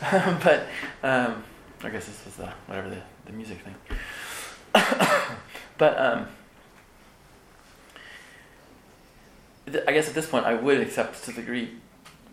[0.42, 0.66] but
[1.02, 1.42] um,
[1.82, 3.74] I guess this was the whatever the, the music thing.
[5.78, 6.26] but um,
[9.70, 11.70] th- I guess at this point, I would accept to the degree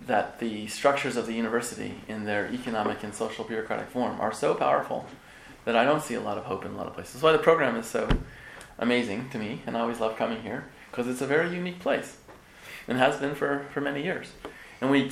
[0.07, 4.53] that the structures of the university, in their economic and social bureaucratic form, are so
[4.55, 5.05] powerful
[5.65, 7.13] that I don't see a lot of hope in a lot of places.
[7.13, 8.09] That's why the program is so
[8.79, 12.17] amazing to me, and I always love coming here because it's a very unique place,
[12.87, 14.31] and has been for, for many years.
[14.81, 15.11] And we,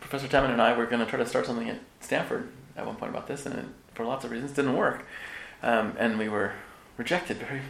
[0.00, 2.96] Professor Temin and I, were going to try to start something at Stanford at one
[2.96, 5.04] point about this, and it, for lots of reasons, didn't work,
[5.62, 6.52] um, and we were
[6.96, 7.60] rejected very,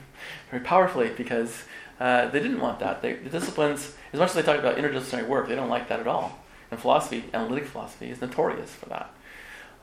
[0.51, 1.63] very powerfully because
[2.01, 3.03] uh, they didn't want that.
[3.03, 6.01] They, the disciplines, as much as they talk about interdisciplinary work, they don't like that
[6.01, 6.39] at all.
[6.71, 9.11] And philosophy, analytic philosophy, is notorious for that.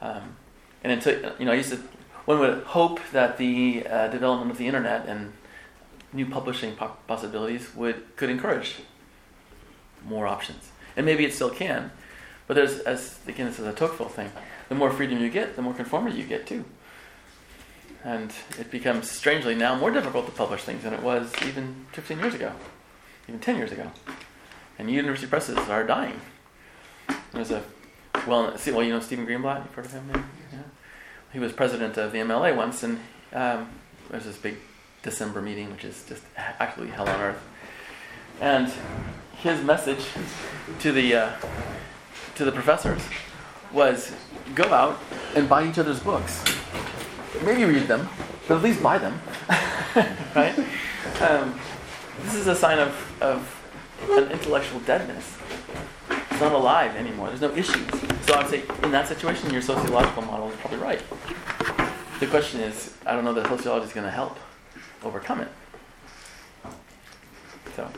[0.01, 0.35] Um,
[0.83, 1.79] and until you know, I used to,
[2.25, 5.33] one would hope that the uh, development of the internet and
[6.13, 8.77] new publishing po- possibilities would could encourage
[10.07, 11.91] more options, and maybe it still can.
[12.47, 14.31] But there's, as again, this is a Tocqueville thing.
[14.69, 16.65] The more freedom you get, the more conformity you get too.
[18.03, 22.19] And it becomes strangely now more difficult to publish things than it was even 15
[22.19, 22.51] years ago,
[23.27, 23.91] even 10 years ago.
[24.77, 26.21] And university presses are dying.
[27.33, 27.63] There's a
[28.27, 29.63] well, see, well, you know Stephen Greenblatt.
[29.65, 30.09] You've heard of him?
[30.51, 30.59] Yeah.
[31.31, 32.99] He was president of the MLA once, and
[33.33, 33.69] um,
[34.09, 34.57] there's this big
[35.03, 37.43] December meeting, which is just absolutely hell on earth.
[38.41, 38.71] And
[39.37, 40.03] his message
[40.79, 41.31] to the uh,
[42.35, 43.01] to the professors
[43.71, 44.13] was
[44.53, 44.99] go out
[45.35, 46.43] and buy each other's books.
[47.43, 48.07] Maybe read them,
[48.47, 49.19] but at least buy them.
[50.35, 50.57] right?
[51.21, 51.59] Um,
[52.23, 53.63] this is a sign of, of
[54.11, 55.37] an intellectual deadness.
[56.09, 57.27] It's not alive anymore.
[57.27, 57.87] There's no issues.
[58.25, 61.01] So I'd say in that situation, your sociological model is probably right.
[62.19, 64.37] The question is, I don't know that sociology is going to help
[65.03, 65.49] overcome it.
[67.75, 67.89] So.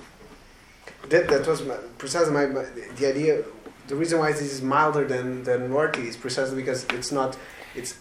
[1.09, 3.43] That, that was my, precisely my, my, the idea.
[3.87, 7.37] The reason why this is milder than than Rorty is precisely because it's not.
[7.75, 7.95] It's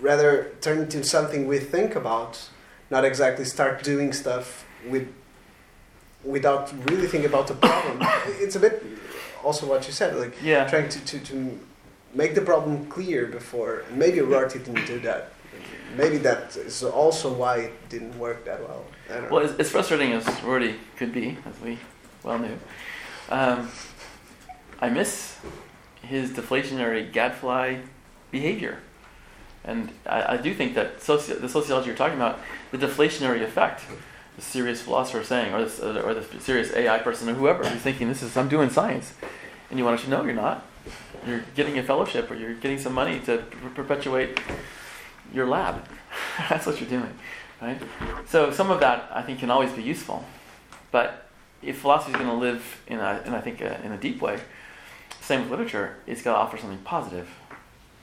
[0.00, 2.48] rather turned into something we think about,
[2.90, 5.08] not exactly start doing stuff with
[6.24, 7.98] without really thinking about the problem.
[8.44, 8.84] it's a bit
[9.42, 10.68] also what you said, like Yeah.
[10.68, 11.58] trying to, to, to
[12.14, 13.84] make the problem clear before.
[13.92, 15.32] Maybe Rorty didn't do that.
[15.96, 18.84] Maybe that is also why it didn't work that well.
[19.10, 19.30] I don't.
[19.30, 21.78] Well, as, as frustrating as Rorty could be, as we
[22.22, 22.56] well knew,
[23.28, 23.68] um,
[24.80, 25.36] I miss
[26.02, 27.80] his deflationary gadfly
[28.30, 28.78] behavior.
[29.64, 32.40] And I, I do think that soci- the sociology you're talking about,
[32.70, 33.82] the deflationary effect,
[34.36, 38.08] the serious philosopher saying, or the, or the serious AI person, or whoever who's thinking,
[38.08, 39.12] this is, I'm doing science.
[39.68, 40.66] And you want to know you're not.
[41.26, 44.40] You're getting a fellowship or you're getting some money to per- perpetuate
[45.34, 45.84] your lab.
[46.48, 47.12] That's what you're doing,
[47.60, 47.80] right?
[48.26, 50.24] So some of that I think can always be useful,
[50.90, 51.28] but
[51.62, 54.22] if philosophy is going to live in a, in I think a, in a deep
[54.22, 54.40] way,
[55.30, 57.28] same with literature, it's got to offer something positive,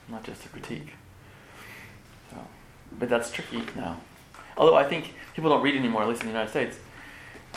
[0.08, 0.94] not just a critique.
[2.30, 2.38] So,
[2.98, 4.00] but that's tricky now.
[4.56, 6.78] Although I think people don't read anymore, at least in the United States.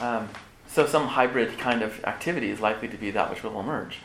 [0.02, 0.28] Um,
[0.68, 4.00] so some hybrid kind of activity is likely to be that which will emerge.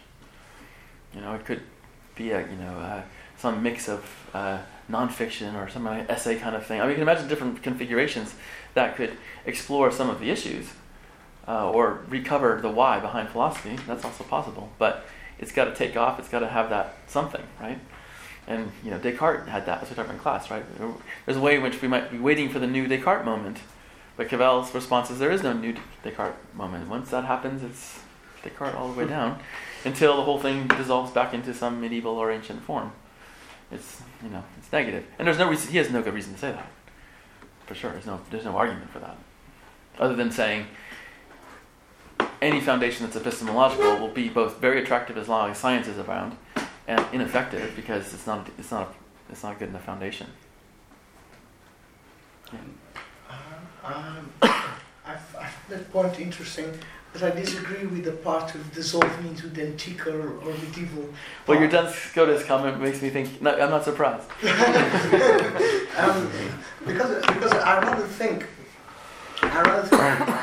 [1.12, 1.62] You know, it could
[2.14, 3.02] be a you know uh,
[3.36, 4.00] some mix of
[4.34, 6.80] uh, nonfiction or some essay kind of thing.
[6.80, 8.36] I mean, you can imagine different configurations
[8.74, 10.68] that could explore some of the issues
[11.48, 13.76] uh, or recover the why behind philosophy.
[13.88, 15.06] That's also possible, but
[15.38, 16.18] it's got to take off.
[16.18, 17.78] It's got to have that something, right?
[18.46, 19.80] And you know, Descartes had that.
[19.80, 20.64] That's what about in class, right?
[21.24, 23.58] There's a way in which we might be waiting for the new Descartes moment,
[24.16, 26.88] but Cavell's response is there is no new Descartes moment.
[26.88, 28.00] Once that happens, it's
[28.42, 29.40] Descartes all the way down
[29.84, 32.92] until the whole thing dissolves back into some medieval or ancient form.
[33.72, 35.72] It's you know it's negative, and there's no reason.
[35.72, 36.70] He has no good reason to say that.
[37.66, 39.16] For sure, there's no there's no argument for that,
[39.98, 40.68] other than saying
[42.42, 46.36] any foundation that's epistemological will be both very attractive as long as science is around,
[46.86, 48.94] and ineffective because it's not it's not
[49.30, 50.28] it's not good enough foundation.
[53.84, 54.58] Um, I,
[55.06, 56.78] I find that point interesting
[57.18, 61.08] but I disagree with the part of dissolving into the antique or, or medieval.
[61.46, 61.84] Well, your part.
[61.84, 63.40] Duns Scotus comment makes me think.
[63.40, 64.28] No, I'm not surprised.
[65.98, 66.30] um,
[66.86, 68.46] because because I rather think
[69.42, 70.35] I rather think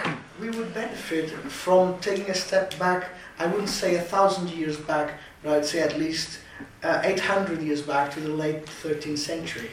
[0.55, 3.09] would benefit from taking a step back.
[3.39, 6.39] I wouldn't say a thousand years back, but I'd say at least
[6.83, 9.69] uh, 800 years back to the late 13th century.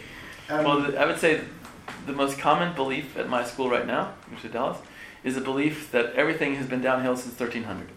[0.48, 1.42] Um, Well, th- I would say
[2.06, 4.78] the most common belief at my school right now, which is Dallas,
[5.22, 7.88] is a belief that everything has been downhill since 1300.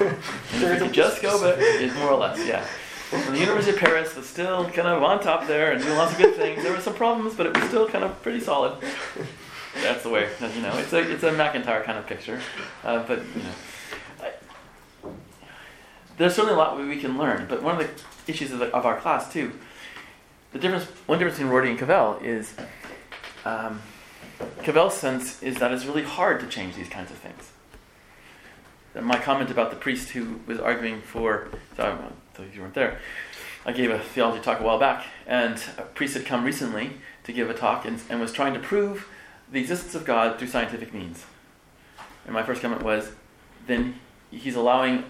[0.00, 0.16] and
[0.64, 2.64] if you just go back, it's more or less, yeah.
[3.10, 6.12] When the University of Paris was still kind of on top there and doing lots
[6.12, 8.72] of good things, there were some problems, but it was still kind of pretty solid.
[9.74, 12.40] That's the way, you know, it's a, it's a MacIntyre kind of picture.
[12.84, 13.50] Uh, but, you know,
[14.20, 15.08] I,
[16.18, 18.84] there's certainly a lot we can learn, but one of the issues of, the, of
[18.84, 19.52] our class, too,
[20.52, 22.54] the difference, one difference between Rorty and Cavell is
[23.44, 23.80] um,
[24.62, 27.52] Cavell's sense is that it's really hard to change these kinds of things.
[28.94, 31.96] And my comment about the priest who was arguing for, sorry,
[32.36, 32.98] so you weren't there,
[33.64, 36.92] I gave a theology talk a while back, and a priest had come recently
[37.24, 39.08] to give a talk and, and was trying to prove
[39.52, 41.24] the existence of God through scientific means.
[42.24, 43.12] And my first comment was,
[43.66, 43.96] then
[44.30, 45.04] he's allowing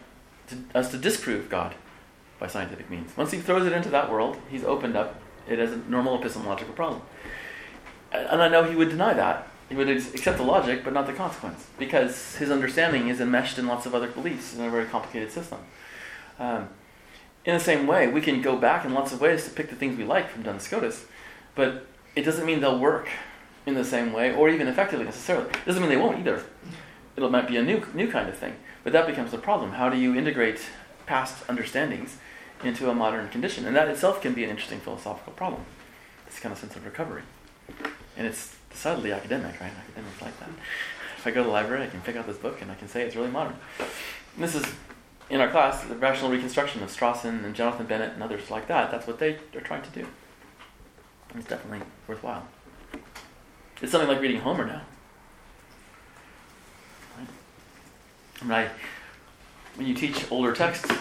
[0.48, 1.74] to, us to disprove God
[2.38, 3.16] by scientific means.
[3.16, 6.74] Once he throws it into that world, he's opened up it as a normal epistemological
[6.74, 7.02] problem.
[8.12, 9.48] And I know he would deny that.
[9.68, 13.66] He would accept the logic, but not the consequence, because his understanding is enmeshed in
[13.66, 15.60] lots of other beliefs in a very complicated system.
[16.38, 16.68] Um,
[17.44, 19.76] in the same way, we can go back in lots of ways to pick the
[19.76, 21.06] things we like from Duns Scotus,
[21.54, 23.08] but it doesn't mean they'll work
[23.66, 25.48] in the same way or even effectively necessarily.
[25.48, 26.42] It doesn't mean they won't either.
[27.16, 28.54] It might be a new, new kind of thing,
[28.84, 29.72] but that becomes the problem.
[29.72, 30.60] How do you integrate
[31.06, 32.16] past understandings
[32.64, 33.66] into a modern condition?
[33.66, 35.64] And that itself can be an interesting philosophical problem.
[36.26, 37.22] This kind of sense of recovery.
[38.16, 39.72] And it's decidedly academic, right?
[39.88, 40.48] Academics like that.
[41.18, 42.88] If I go to the library, I can pick out this book and I can
[42.88, 43.56] say it's really modern.
[43.78, 44.64] And this is,
[45.30, 48.90] in our class, the rational reconstruction of Strawson and Jonathan Bennett and others like that.
[48.90, 50.06] That's what they are trying to do.
[51.34, 52.48] It's definitely worthwhile.
[53.80, 54.82] It's something like reading Homer now.
[57.18, 57.28] Right?
[58.40, 58.70] I mean, I,
[59.76, 60.92] when you teach older texts,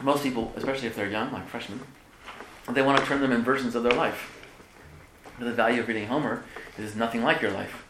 [0.00, 1.80] most people, especially if they're young, like freshmen,
[2.70, 4.38] they want to turn them in versions of their life.
[5.38, 6.44] But the value of reading Homer
[6.78, 7.84] is nothing like your life,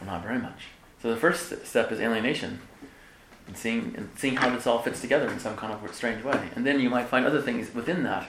[0.00, 0.66] or not very much.
[1.02, 2.60] So the first step is alienation,
[3.46, 6.50] and seeing and seeing how this all fits together in some kind of strange way.
[6.54, 8.28] And then you might find other things within that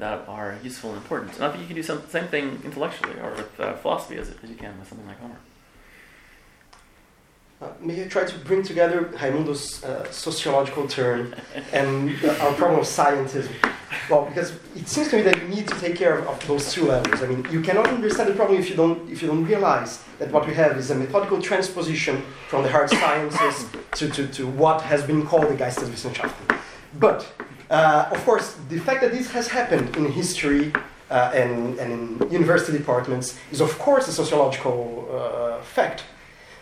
[0.00, 1.34] that are useful and important.
[1.36, 4.30] And I think you can do some same thing intellectually or with uh, philosophy as,
[4.42, 5.36] as you can with something like Homer.
[7.62, 11.34] Uh, may I try to bring together Raimundo's uh, sociological turn
[11.72, 13.52] and uh, our problem of scientism?
[14.08, 16.72] Well, because it seems to me that you need to take care of, of those
[16.72, 17.22] two levels.
[17.22, 20.32] I mean, you cannot understand the problem if you don't if you don't realize that
[20.32, 24.80] what we have is a methodical transposition from the hard sciences to, to, to what
[24.82, 26.58] has been called the Geisteswissenschaften.
[26.98, 27.26] But
[27.70, 30.72] uh, of course, the fact that this has happened in history
[31.10, 36.02] uh, and, and in university departments is, of course, a sociological uh, fact.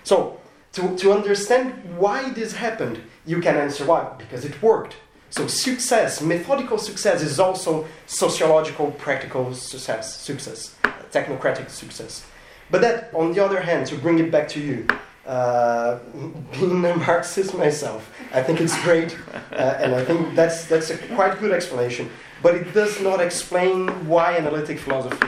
[0.04, 0.38] So,
[0.72, 4.14] to, to understand why this happened, you can answer why.
[4.18, 4.96] Because it worked.
[5.30, 10.74] So, success, methodical success, is also sociological, practical success, success,
[11.10, 12.24] technocratic success.
[12.70, 14.86] But that, on the other hand, to bring it back to you,
[15.28, 15.98] uh,
[16.52, 19.16] being a Marxist myself, I think it's great,
[19.52, 22.10] uh, and I think that's that's a quite good explanation.
[22.42, 25.26] But it does not explain why analytic philosophy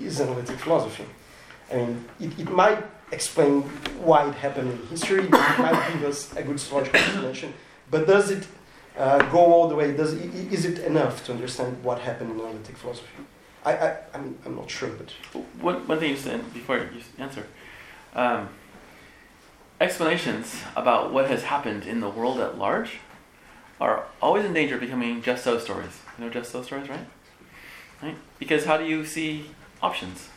[0.00, 1.04] is analytic philosophy.
[1.70, 3.62] I mean, it, it might explain
[4.02, 5.24] why it happened in history.
[5.24, 7.54] It might give us a good sociological explanation.
[7.90, 8.46] But does it
[8.98, 9.94] uh, go all the way?
[9.96, 13.22] Does is it enough to understand what happened in analytic philosophy?
[13.64, 15.10] I, I I'm, I'm not sure, but
[15.60, 17.46] One, one thing you said before you answer
[18.14, 18.48] um,
[19.80, 22.98] explanations about what has happened in the world at large
[23.80, 26.00] are always in danger of becoming just so stories.
[26.18, 27.06] You know just so stories, right?
[28.02, 28.16] Right?
[28.38, 29.50] Because how do you see
[29.82, 30.28] options?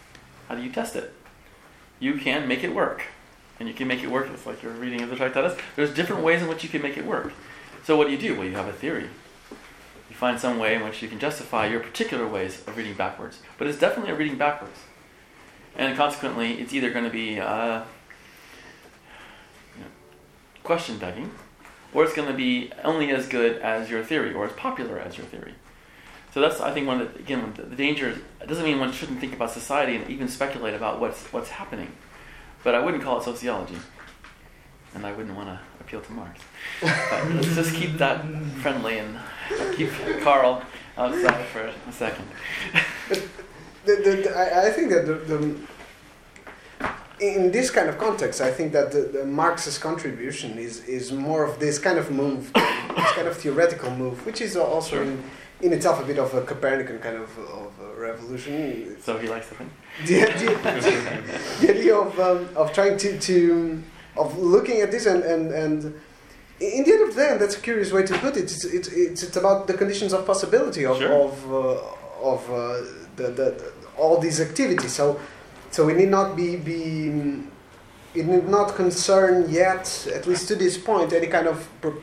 [0.47, 1.13] How do you test it?
[1.99, 3.03] You can make it work.
[3.59, 5.57] And you can make it work, it's like you're reading of the Tractatus.
[5.75, 7.33] There's different ways in which you can make it work.
[7.83, 8.35] So what do you do?
[8.35, 9.09] Well, you have a theory.
[10.09, 13.39] You find some way in which you can justify your particular ways of reading backwards.
[13.57, 14.79] But it's definitely a reading backwards.
[15.75, 17.83] And consequently, it's either going to be uh,
[20.67, 21.31] question begging,
[21.93, 25.17] or it's going to be only as good as your theory, or as popular as
[25.17, 25.53] your theory.
[26.33, 28.17] So that's, I think, one of the, again, the, the dangers.
[28.41, 31.93] It doesn't mean one shouldn't think about society and even speculate about what's what's happening,
[32.63, 33.77] but I wouldn't call it sociology,
[34.93, 36.41] and I wouldn't want to appeal to Marx.
[36.81, 38.25] But let's just keep that
[38.61, 39.17] friendly and
[39.77, 39.89] keep
[40.21, 40.61] Karl
[40.97, 42.27] outside for a second.
[43.87, 45.55] The, the, I, I think that the
[47.19, 51.43] in this kind of context, I think that the, the Marx's contribution is, is more
[51.43, 55.23] of this kind of move, this kind of theoretical move, which is also in,
[55.61, 58.97] in itself a bit of a Copernican kind of, of revolution.
[59.01, 59.71] So he likes the thing.
[60.05, 63.83] The, the, the idea of, um, of trying to, to
[64.15, 65.83] of looking at this and, and, and
[66.59, 68.63] in the end of the day, and that's a curious way to put it, it's,
[68.65, 71.23] it's, it's, it's about the conditions of possibility of, Sure.
[71.25, 72.81] of, uh, of uh,
[73.15, 74.93] the, the, all these activities.
[74.93, 75.19] So,
[75.71, 77.43] so we need not be, be
[78.15, 82.01] it need not concern yet, at least to this point, any kind of pro-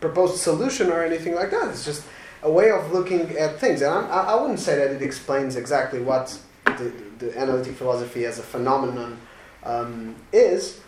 [0.00, 1.68] proposed solution or anything like that.
[1.70, 2.04] It's just
[2.42, 3.82] a way of looking at things.
[3.82, 8.38] And I, I wouldn't say that it explains exactly what the, the analytic philosophy as
[8.38, 9.18] a phenomenon
[9.64, 10.80] um, is.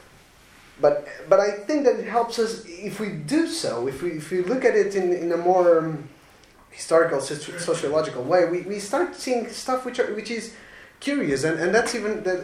[0.81, 4.31] But, but I think that it helps us if we do so, if we, if
[4.31, 6.09] we look at it in, in a more um,
[6.71, 10.55] historical, soci- sociological way, we, we start seeing stuff which, are, which is
[11.01, 11.45] curious.
[11.45, 12.39] And, and that's even that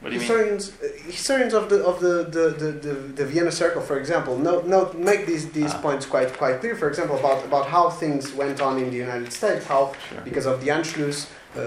[0.00, 0.72] What do you historians,
[1.06, 4.90] historians of the of the the, the, the, the Vienna Circle, for example, note, note
[5.10, 5.82] make these these Ah.
[5.86, 6.74] points quite quite clear.
[6.82, 10.20] For example, about about how things went on in the United States, how Sure.
[10.28, 11.18] because of the Anschluss,
[11.56, 11.60] uh,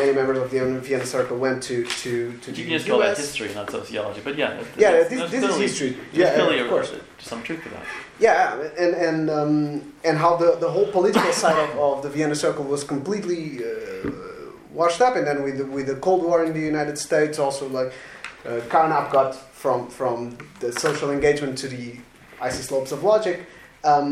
[0.00, 2.10] many members of the Vienna Circle went to to
[2.42, 4.20] to the You can just call that history, not sociology.
[4.28, 4.50] But yeah,
[4.82, 5.92] Yeah, it's- this, there's this is history.
[6.12, 6.90] Yeah, clearly of course.
[7.30, 7.84] some truth to that.
[8.26, 9.52] Yeah, and and um,
[10.08, 14.25] and how the, the whole political side of, of the Vienna Circle was completely uh,
[14.76, 17.64] washed up, and then with the, with the Cold War in the United States, also
[17.78, 17.90] like
[18.44, 20.16] uh, Carnap got from from
[20.60, 21.86] the social engagement to the
[22.48, 23.36] icy slopes of logic,
[23.84, 24.06] um,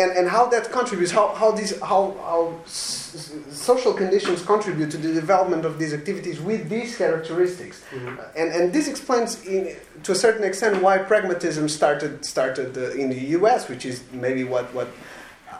[0.00, 4.90] and and how that contributes, how how these how how s- s- social conditions contribute
[4.90, 7.76] to the development of these activities with these characteristics.
[7.92, 9.62] Uh, and and this explains in,
[10.06, 14.42] to a certain extent why pragmatism started started uh, in the U.S., which is maybe
[14.44, 14.88] what what.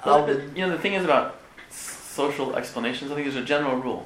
[0.06, 1.26] Well, how the, the- you know, the thing is about
[1.70, 3.10] social explanations.
[3.10, 4.02] I think there's a general rule.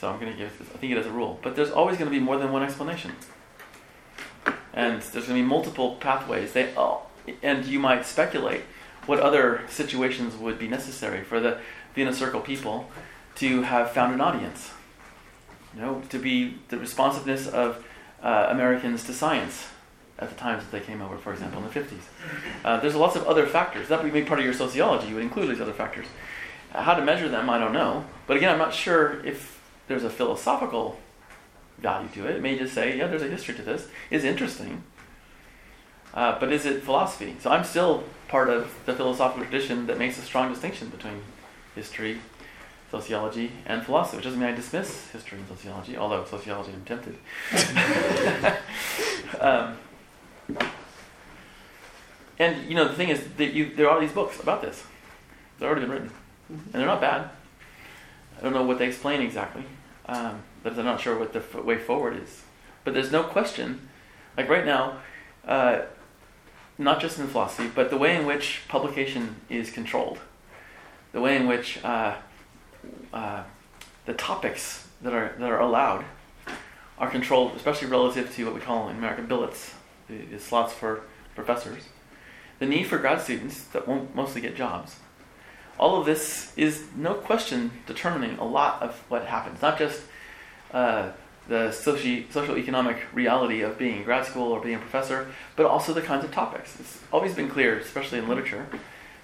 [0.00, 0.58] So I'm going to give.
[0.58, 2.52] This, I think it as a rule, but there's always going to be more than
[2.52, 3.12] one explanation,
[4.72, 6.52] and there's going to be multiple pathways.
[6.52, 7.10] They all,
[7.42, 8.62] and you might speculate
[9.06, 11.58] what other situations would be necessary for the
[11.94, 12.90] Vienna Circle people
[13.36, 14.70] to have found an audience.
[15.74, 17.84] You know, to be the responsiveness of
[18.22, 19.66] uh, Americans to science
[20.18, 22.00] at the times that they came over, for example, in the 50s.
[22.64, 23.88] Uh, there's lots of other factors.
[23.88, 25.08] That would be part of your sociology.
[25.08, 26.06] You would include these other factors.
[26.72, 28.04] How to measure them, I don't know.
[28.26, 29.55] But again, I'm not sure if
[29.88, 30.98] there's a philosophical
[31.78, 32.36] value to it.
[32.36, 33.88] It may just say, yeah, there's a history to this.
[34.10, 34.82] It's interesting.
[36.14, 37.36] Uh, but is it philosophy?
[37.40, 41.20] So I'm still part of the philosophical tradition that makes a strong distinction between
[41.74, 42.18] history,
[42.90, 47.18] sociology, and philosophy, which doesn't mean I dismiss history and sociology, although sociology I'm tempted.
[49.40, 49.76] um,
[52.38, 54.82] and you know the thing is that you there are these books about this.
[55.58, 56.10] They've already been written,
[56.48, 57.30] and they're not bad.
[58.36, 59.64] I don't know what they explain exactly,
[60.06, 62.42] um, but I'm not sure what the f- way forward is.
[62.84, 63.88] But there's no question,
[64.36, 64.98] like right now,
[65.46, 65.82] uh,
[66.78, 70.18] not just in philosophy, but the way in which publication is controlled,
[71.12, 72.16] the way in which uh,
[73.12, 73.42] uh,
[74.04, 76.04] the topics that are that are allowed
[76.98, 79.74] are controlled, especially relative to what we call in American billets,
[80.08, 81.02] the, the slots for
[81.34, 81.84] professors,
[82.58, 84.96] the need for grad students that won't mostly get jobs.
[85.78, 90.02] All of this is no question determining a lot of what happens, not just
[90.72, 91.10] uh,
[91.48, 95.66] the soci- social economic reality of being in grad school or being a professor, but
[95.66, 96.80] also the kinds of topics.
[96.80, 98.66] It's always been clear, especially in literature,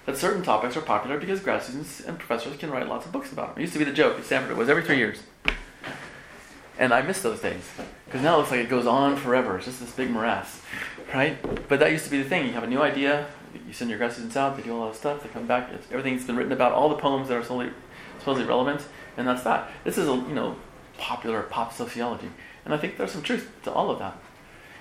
[0.05, 3.31] that certain topics are popular because grad students and professors can write lots of books
[3.31, 3.57] about them.
[3.59, 5.23] It used to be the joke at Stanford, it was every three years.
[6.77, 7.69] And I miss those days
[8.05, 9.57] because now it looks like it goes on forever.
[9.57, 10.61] It's just this big morass,
[11.13, 11.37] right?
[11.67, 12.47] But that used to be the thing.
[12.47, 13.27] You have a new idea,
[13.67, 15.69] you send your grad students out, they do all that stuff, they come back.
[15.91, 17.69] Everything's been written about, all the poems that are solely,
[18.19, 18.85] supposedly relevant,
[19.17, 19.69] and that's that.
[19.83, 20.55] This is a you know
[20.97, 22.29] popular pop sociology,
[22.65, 24.17] and I think there's some truth to all of that.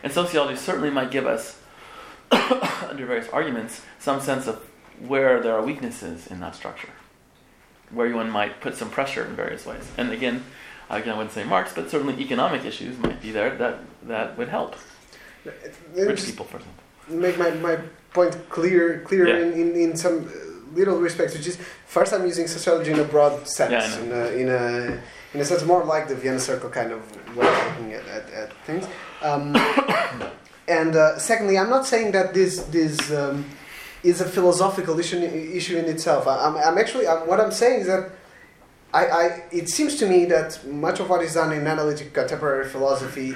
[0.02, 1.60] And sociology certainly might give us,
[2.30, 4.56] under various arguments, some sense of
[4.98, 6.90] where there are weaknesses in that structure,
[7.90, 9.90] where one might put some pressure in various ways.
[9.96, 10.44] And again,
[10.90, 14.48] again, I wouldn't say Marx, but certainly economic issues might be there that, that would
[14.48, 14.76] help
[15.94, 16.81] rich people, for example.
[17.08, 17.78] Make my, my
[18.12, 19.44] point clear clear Yeah.
[19.44, 20.30] in, in, in some
[20.74, 24.24] little respects, which is first I'm using sociology in a broad sense, Yeah, in, a,
[24.40, 25.00] in a
[25.34, 27.00] in a sense more like the Vienna Circle kind of
[27.36, 28.86] way of looking at, at, at things.
[29.22, 29.56] Um,
[30.68, 33.44] and uh, secondly, I'm not saying that this this um,
[34.02, 36.26] is a philosophical issue issue in itself.
[36.26, 38.10] I, I'm, I'm actually I'm, what I'm saying is that
[38.94, 42.68] I, I, it seems to me that much of what is done in analytic contemporary
[42.68, 43.34] philosophy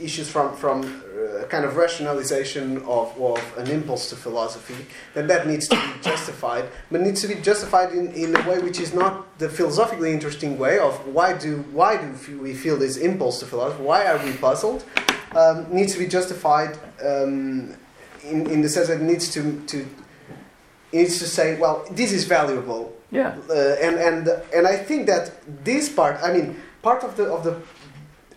[0.00, 5.48] issues from, from uh, kind of rationalization of, of an impulse to philosophy, that that
[5.48, 8.94] needs to be justified, but needs to be justified in, in a way which is
[8.94, 13.46] not the philosophically interesting way of why do, why do we feel this impulse to
[13.46, 14.84] philosophy, why are we puzzled,
[15.34, 17.74] um, needs to be justified um,
[18.22, 19.80] in, in the sense that it needs to, to,
[20.92, 23.36] it needs to say, well, this is valuable, Yeah.
[23.48, 25.30] uh, and and and I think that
[25.64, 27.54] this part, I mean, part of the of the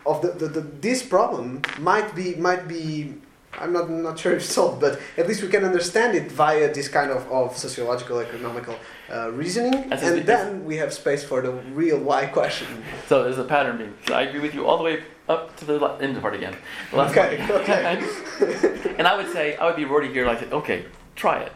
[0.05, 3.13] of the, the, the this problem might be might be.
[3.59, 6.87] I'm not not sure if solved, but at least we can understand it via this
[6.87, 8.75] kind of, of sociological economical
[9.11, 12.67] uh, reasoning, and then we have space for the real why question.
[13.07, 13.93] So there's a pattern being.
[14.07, 16.55] So I agree with you all the way up to the end part again.
[16.93, 17.61] Okay, one.
[17.61, 18.95] okay.
[18.99, 21.51] and I would say I would be already here like, okay, try it.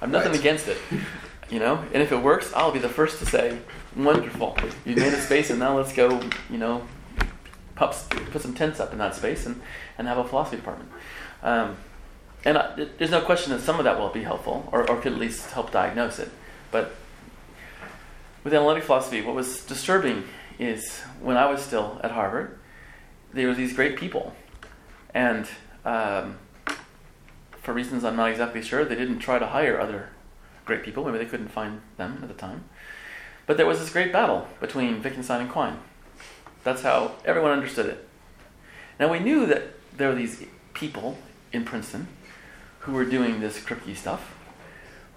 [0.00, 0.40] I'm nothing Right.
[0.40, 0.78] against it,
[1.50, 1.84] you know.
[1.92, 3.58] And if it works, I'll be the first to say,
[3.96, 4.56] wonderful.
[4.84, 6.86] You made a space, and now let's go, you know,
[7.74, 7.96] put,
[8.30, 9.60] put some tents up in that space and,
[9.98, 10.90] and have a philosophy department.
[11.42, 11.76] Um,
[12.44, 15.12] and I, there's no question that some of that will be helpful, or, or could
[15.12, 16.30] at least help diagnose it.
[16.70, 16.94] But
[18.44, 20.24] with analytic philosophy, what was disturbing
[20.58, 22.58] is when I was still at Harvard,
[23.32, 24.34] there were these great people,
[25.14, 25.46] and
[25.84, 26.38] um,
[27.62, 30.08] for reasons I'm not exactly sure, they didn't try to hire other
[30.70, 31.04] great people.
[31.04, 32.64] Maybe they couldn't find them at the time.
[33.46, 35.78] But there was this great battle between Wittgenstein and Quine.
[36.62, 38.08] That's how everyone understood it.
[39.00, 39.62] Now we knew that
[39.96, 41.18] there were these people
[41.52, 42.06] in Princeton
[42.80, 44.22] who were doing this Kripke stuff,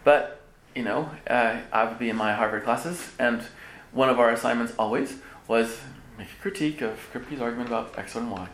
[0.04, 0.42] but
[0.74, 3.44] you know, uh, I would be in my Harvard classes, and
[3.92, 5.80] one of our assignments always was
[6.18, 8.48] make a critique of Kripke's argument about X and Y.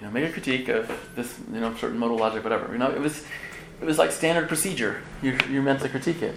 [0.00, 2.72] You know, make a critique of this, you know, certain modal logic, whatever.
[2.72, 3.24] You know, it was,
[3.80, 5.02] it was like standard procedure.
[5.22, 6.34] You you're meant to critique it,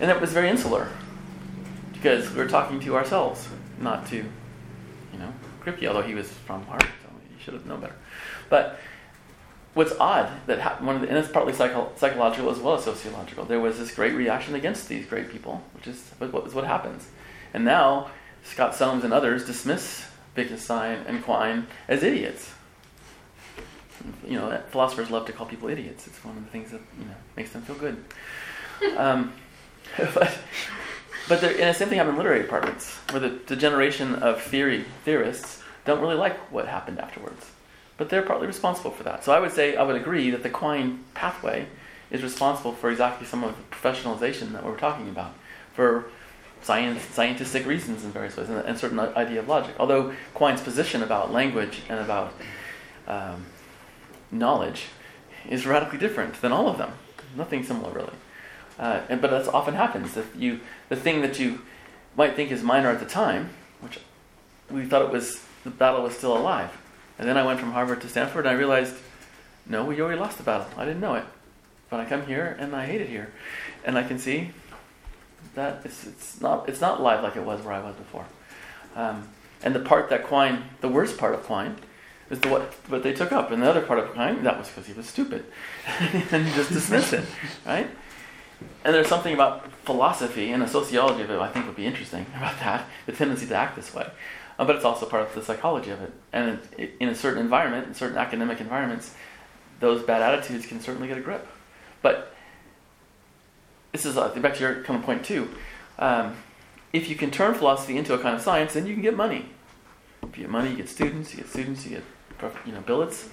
[0.00, 0.88] and it was very insular
[1.92, 3.48] because we were talking to ourselves,
[3.80, 5.32] not to, you know,
[5.62, 5.86] Kripke.
[5.86, 7.96] Although he was from Harvard, so he should have known better.
[8.48, 8.78] But
[9.74, 12.84] what's odd that hap- one of the, and it's partly psycho- psychological as well as
[12.84, 13.44] sociological.
[13.44, 16.64] There was this great reaction against these great people, which is what, what is what
[16.64, 17.08] happens.
[17.54, 18.10] And now
[18.44, 22.52] Scott Soames and others dismiss Wittgenstein and Quine as idiots.
[24.26, 26.06] You know, philosophers love to call people idiots.
[26.06, 28.02] It's one of the things that you know makes them feel good.
[28.96, 29.32] Um,
[29.96, 30.38] but
[31.28, 34.42] but there, and the same thing happened in literary departments, where the, the generation of
[34.42, 37.52] theory theorists don't really like what happened afterwards
[38.02, 39.22] but they're partly responsible for that.
[39.24, 41.66] So I would say I would agree that the Quine pathway
[42.10, 45.34] is responsible for exactly some of the professionalization that we're talking about,
[45.72, 46.06] for
[46.62, 49.76] science, scientific reasons in various ways, and, and certain idea of logic.
[49.78, 52.34] Although Quine's position about language and about
[53.06, 53.46] um,
[54.32, 54.86] knowledge
[55.48, 56.92] is radically different than all of them.
[57.36, 58.12] Nothing similar really.
[58.78, 60.14] Uh, and, but that often happens.
[60.14, 61.60] That you, the thing that you
[62.16, 63.98] might think is minor at the time, which
[64.70, 66.70] we thought it was, the battle was still alive.
[67.18, 68.96] And then I went from Harvard to Stanford, and I realized,
[69.66, 70.66] no, we already lost the battle.
[70.76, 71.24] I didn't know it,
[71.90, 73.32] but I come here and I hate it here,
[73.84, 74.50] and I can see
[75.54, 78.24] that it's, it's not it's not live like it was where I was before.
[78.96, 79.28] Um,
[79.62, 81.76] and the part that Quine, the worst part of Quine,
[82.32, 84.68] is the what what they took up, and the other part of Quine that was
[84.68, 85.44] because he was stupid,
[86.32, 87.24] and you just dismiss it,
[87.64, 87.88] right?
[88.84, 92.26] And there's something about philosophy and the sociology of it I think would be interesting
[92.36, 94.08] about that, the tendency to act this way.
[94.58, 96.12] Uh, but it's also part of the psychology of it.
[96.32, 99.14] And it, in a certain environment, in certain academic environments,
[99.80, 101.46] those bad attitudes can certainly get a grip.
[102.02, 102.34] But
[103.92, 105.48] this is uh, back to your kind of point too.
[105.98, 106.36] Um,
[106.92, 109.46] if you can turn philosophy into a kind of science, then you can get money.
[110.22, 111.32] If you get money, you get students.
[111.32, 112.04] You get students, you get
[112.66, 113.28] you know billets.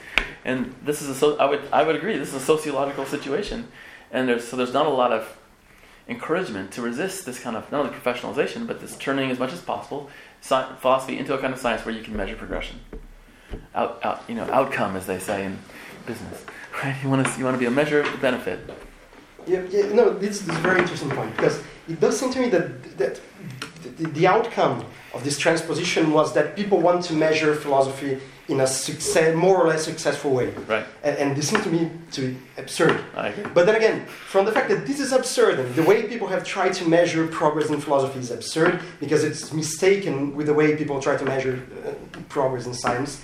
[0.45, 2.18] And this is a so I would I would agree.
[2.18, 3.68] This is a sociological situation,
[4.12, 5.38] and there's so there's not a lot of
[6.07, 9.62] encouragement to resist this kind of not only professionalization, but this turning as much as
[9.62, 10.10] possible
[10.41, 12.80] sci- philosophy into a kind of science where you can measure progression,
[13.76, 15.57] out, out you know outcome as they say in
[16.05, 16.45] business.
[16.84, 16.95] Right?
[17.03, 18.60] You want to you want to be a measure of benefit.
[19.45, 22.39] Yeah, yeah, no, this, this is a very interesting point because it does seem to
[22.39, 23.20] me that, that
[23.97, 28.20] the, the outcome of this transposition was that people want to measure philosophy
[28.50, 30.50] in a success, more or less successful way.
[30.68, 30.86] Right.
[31.04, 33.00] And, and this seems to me to be absurd.
[33.54, 36.43] But then again, from the fact that this is absurd and the way people have
[36.43, 41.00] tried to measure progress in philosophy is absurd because it's mistaken with the way people
[41.00, 43.22] try to measure uh, progress in science,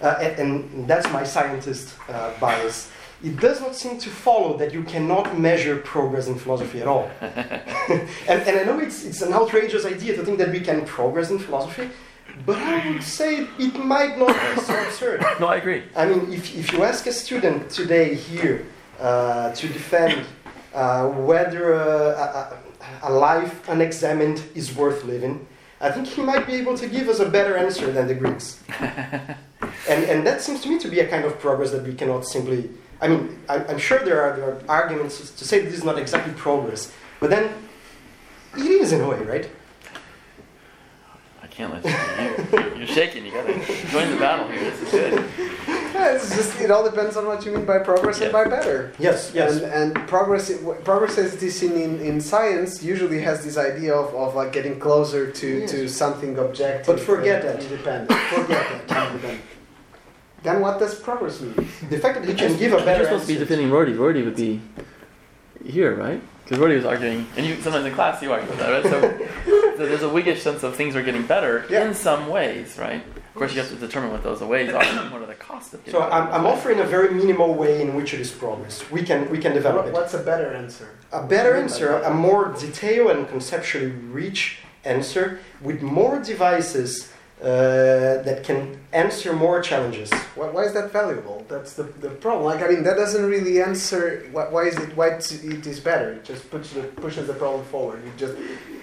[0.00, 2.90] uh, and, and that's my scientist uh, bias.
[3.22, 7.10] It does not seem to follow that you cannot measure progress in philosophy at all.
[7.20, 11.30] and, and I know it's, it's an outrageous idea to think that we can progress
[11.30, 11.90] in philosophy,
[12.44, 15.24] but I would say it might not be so absurd.
[15.40, 15.84] No, I agree.
[15.94, 18.66] I mean, if, if you ask a student today here
[19.00, 20.24] uh, to defend
[20.74, 22.58] uh, whether uh,
[23.02, 25.46] a, a, a life unexamined is worth living,
[25.80, 28.62] I think he might be able to give us a better answer than the Greeks.
[28.80, 32.26] and, and that seems to me to be a kind of progress that we cannot
[32.26, 32.70] simply.
[33.00, 35.98] I mean, I, I'm sure there are, there are arguments to say this is not
[35.98, 37.52] exactly progress, but then
[38.56, 39.48] it is in a way, right?
[41.58, 42.58] I can't let you.
[42.70, 43.26] you- You're shaking.
[43.26, 43.52] You gotta
[43.90, 44.70] join the battle here.
[44.70, 45.24] This is good.
[45.66, 48.92] Yeah, it's just it all depends on what you mean by progress and by better.
[49.00, 49.56] Yes, yes.
[49.60, 50.52] And, and progress,
[50.84, 54.52] progress as it is seen in, in science, usually has this idea of, of like
[54.52, 55.70] getting closer to, Yes.
[55.72, 56.86] to something objective.
[56.86, 57.60] But forget that.
[57.64, 58.12] Independent.
[58.12, 58.48] Forget
[58.88, 59.06] that.
[59.10, 59.40] Independent.
[60.44, 61.54] Then what does progress mean?
[61.90, 63.44] the fact that he can give a You're better supposed to be answer.
[63.46, 63.94] defending Rorty.
[63.94, 64.60] Rorty would be
[65.66, 66.22] here, right?
[66.48, 68.82] Because Rorty was arguing, and you sometimes in class you argue with that, right?
[68.82, 69.00] So,
[69.76, 71.86] so there's a Whiggish sense of things are getting better Yeah.
[71.86, 73.02] in some ways, right?
[73.04, 75.74] Of course, you have to determine what those ways are and what are the costs
[75.74, 76.32] of getting So I'm.
[76.32, 78.90] I'm offering a very minimal way in which it is progress.
[78.90, 79.92] We can we can develop What, it.
[79.92, 80.88] what's a better answer?
[81.12, 88.42] A better answer, a more detailed and conceptually rich answer with more devices uh, that
[88.42, 90.12] can answer more challenges.
[90.34, 91.44] Why, why is that valuable?
[91.48, 92.44] That's the, the problem.
[92.44, 95.30] Like, I mean, that doesn't really answer why, why is it why it's,
[95.80, 96.12] better.
[96.14, 98.02] It just pushes the, pushes the problem forward.
[98.04, 98.36] You just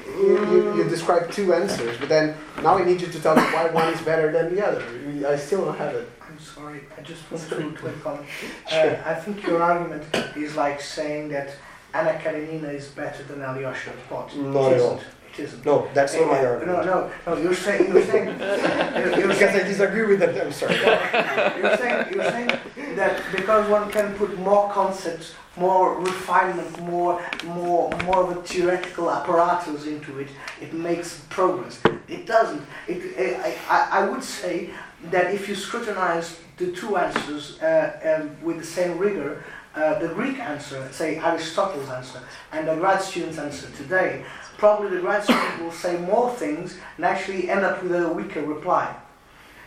[0.08, 3.41] you, you, you describe two answers, but then now I need you to tell me
[3.41, 4.84] why one is better than the other.
[5.28, 6.10] I still don't have it.
[6.22, 8.28] I'm sorry, I just want to make a comment.
[8.72, 10.03] Uh, I think your argument
[10.38, 11.49] is like saying that
[11.93, 14.36] Anna Karenina is better than Alyosha Pot.
[14.36, 15.01] Not at all.
[15.40, 15.44] Isn't.
[15.44, 15.66] It isn't.
[15.66, 16.86] No, that's not my argument.
[16.86, 17.36] no, no.
[17.36, 17.42] no.
[17.42, 20.46] You're saying you're saying you're, you're Because I disagree with that.
[20.46, 20.76] I'm sorry.
[20.76, 27.90] you're saying you're saying that because one can put more concepts, more refinement, more more
[28.06, 30.30] more of a theoretical apparatus into it,
[30.62, 31.82] it makes progress.
[32.08, 32.64] It doesn't.
[32.88, 34.70] It, I, I, I would say
[35.12, 39.44] that if you scrutinize the two answers uh, um, with the same rigor,
[39.76, 42.20] uh, the Greek answer, say Aristotle's answer,
[42.52, 44.24] and the grad student's answer today,
[44.58, 48.42] probably the grad student will say more things and actually end up with a weaker
[48.42, 48.96] reply.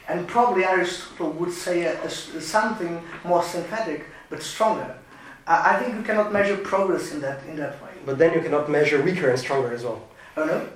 [0.09, 4.97] And probably Aristotle would say a, a s- something more synthetic but stronger.
[5.47, 7.91] I, I think you cannot measure progress in that in that way.
[8.07, 10.01] But then you cannot measure weaker and stronger as well,
[10.39, 10.67] Oh no?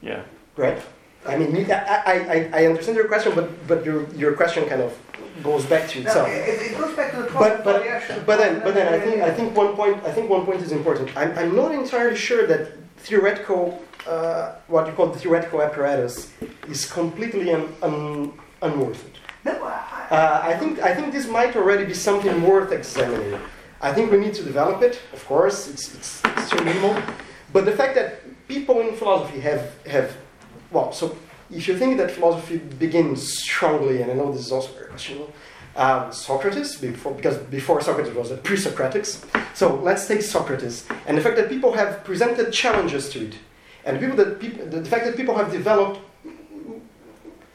[0.00, 0.22] yeah.
[0.56, 0.80] right?
[1.28, 4.92] I mean, I, I, I- understand your question, but, but your, your question kind of
[5.42, 6.28] goes back to No, itself.
[6.28, 7.50] it, it goes back to the problem.
[7.56, 8.22] But but reaction.
[8.26, 10.72] but then but then I think I think one point I think one point is
[10.72, 11.06] important.
[11.16, 12.62] I'm, I'm not entirely sure that
[13.06, 16.32] theoretical uh, what you call the theoretical apparatus
[16.68, 19.16] is completely un, un, unworth it.
[19.44, 19.76] No, I,
[20.10, 23.38] Uh, I think I think this might already be something worth examining.
[23.88, 24.94] I think we need to develop it.
[25.16, 26.94] Of course, it's it's, it's too minimal,
[27.54, 28.10] but the fact that
[28.54, 29.62] people in philosophy have
[29.96, 30.08] have
[30.70, 31.16] well, so
[31.50, 35.32] if you think that philosophy begins strongly, and I know this is also very questionable,
[35.76, 39.24] um, Socrates, before, because before Socrates was a pre-Socratics.
[39.54, 43.34] So let's take Socrates, and the fact that people have presented challenges to it,
[43.84, 44.40] and the people that
[44.70, 46.00] the fact that people have developed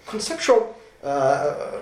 [0.08, 1.80] conceptual, uh,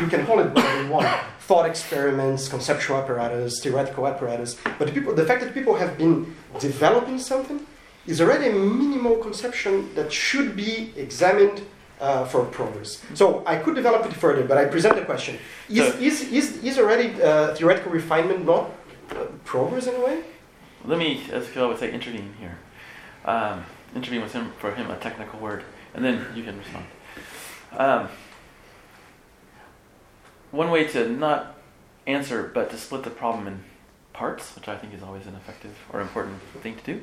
[0.00, 1.06] you can call it whatever you want,
[1.40, 6.34] thought experiments, conceptual apparatus, theoretical apparatus, but the, people, the fact that people have been
[6.58, 7.66] developing something
[8.06, 11.62] is already a minimal conception that should be examined
[12.00, 13.02] uh, for progress.
[13.14, 15.38] So I could develop it further, but I present the question:
[15.68, 18.70] Is So- is, is, is already uh, theoretical refinement not
[19.10, 20.22] uh, progress in a way?
[20.84, 22.58] Let me, as Phil would say, intervene here.
[23.24, 25.62] Um, intervene with him for him a technical word,
[25.94, 26.84] and then you can respond.
[27.76, 28.08] Um,
[30.50, 31.54] one way to not
[32.06, 33.62] answer, but to split the problem in
[34.12, 37.00] parts, which I think is always an effective or important thing to do.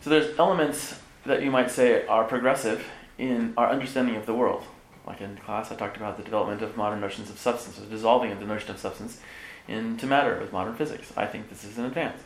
[0.00, 2.86] So there's elements that you might say are progressive
[3.18, 4.64] in our understanding of the world.
[5.06, 8.32] Like in class, I talked about the development of modern notions of substance, the dissolving
[8.32, 9.20] of the notion of substance
[9.68, 11.12] into matter with modern physics.
[11.16, 12.20] I think this is an advance.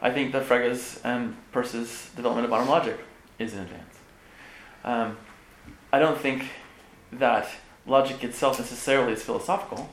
[0.00, 2.98] I think that Frege's and Peirce's development of modern logic
[3.38, 3.98] is an advance.
[4.84, 5.16] Um,
[5.92, 6.50] I don't think
[7.12, 7.48] that
[7.86, 9.90] logic itself necessarily is philosophical,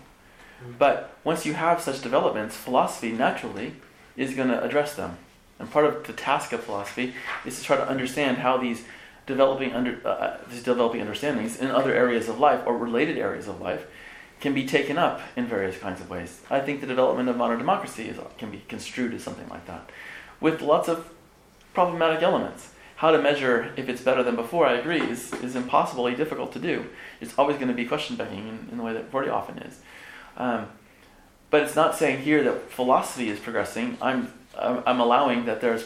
[0.78, 3.74] but once you have such developments, philosophy naturally
[4.18, 5.18] is going to address them.
[5.62, 7.14] And part of the task of philosophy
[7.46, 8.84] is to try to understand how these
[9.28, 13.62] developing under uh, these developing understandings in other areas of life or related areas of
[13.62, 13.86] life
[14.40, 16.42] can be taken up in various kinds of ways.
[16.50, 19.88] I think the development of modern democracy is, can be construed as something like that,
[20.40, 21.08] with lots of
[21.76, 22.74] problematic elements.
[22.96, 26.60] How to measure if it's better than before, I agree, is, is impossibly difficult to
[26.60, 26.88] do.
[27.20, 29.80] It's always going to be question begging in, in the way that Rorty often is.
[30.38, 30.68] Um,
[31.52, 33.98] but it's not saying here that philosophy is progressing.
[34.02, 35.86] I'm, I'm, I'm allowing that there's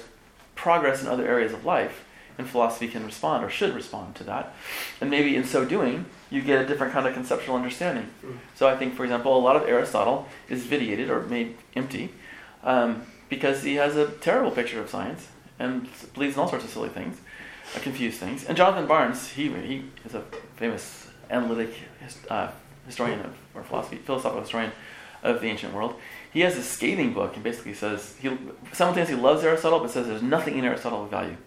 [0.55, 2.05] progress in other areas of life,
[2.37, 4.53] and philosophy can respond or should respond to that.
[4.99, 8.09] And maybe in so doing, you get a different kind of conceptual understanding.
[8.25, 8.37] Mm.
[8.55, 12.11] So I think, for example, a lot of Aristotle is vitiated or made empty
[12.63, 15.27] um, because he has a terrible picture of science
[15.59, 17.21] and believes in all sorts of silly things.
[17.73, 18.43] uh, confuse things.
[18.45, 20.21] And Jonathan Barnes, he, he is a
[20.55, 21.73] famous analytic
[22.29, 22.49] uh,
[22.85, 24.71] historian of, or philosophy, philosophical historian
[25.23, 25.95] of the ancient world.
[26.35, 28.29] He has this scathing book and basically says he
[28.73, 31.37] simultaneously loves Aristotle, but says there's nothing in Aristotle of value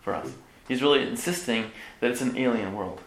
[0.00, 0.32] for us.
[0.66, 3.02] He's really insisting that it's an alien world.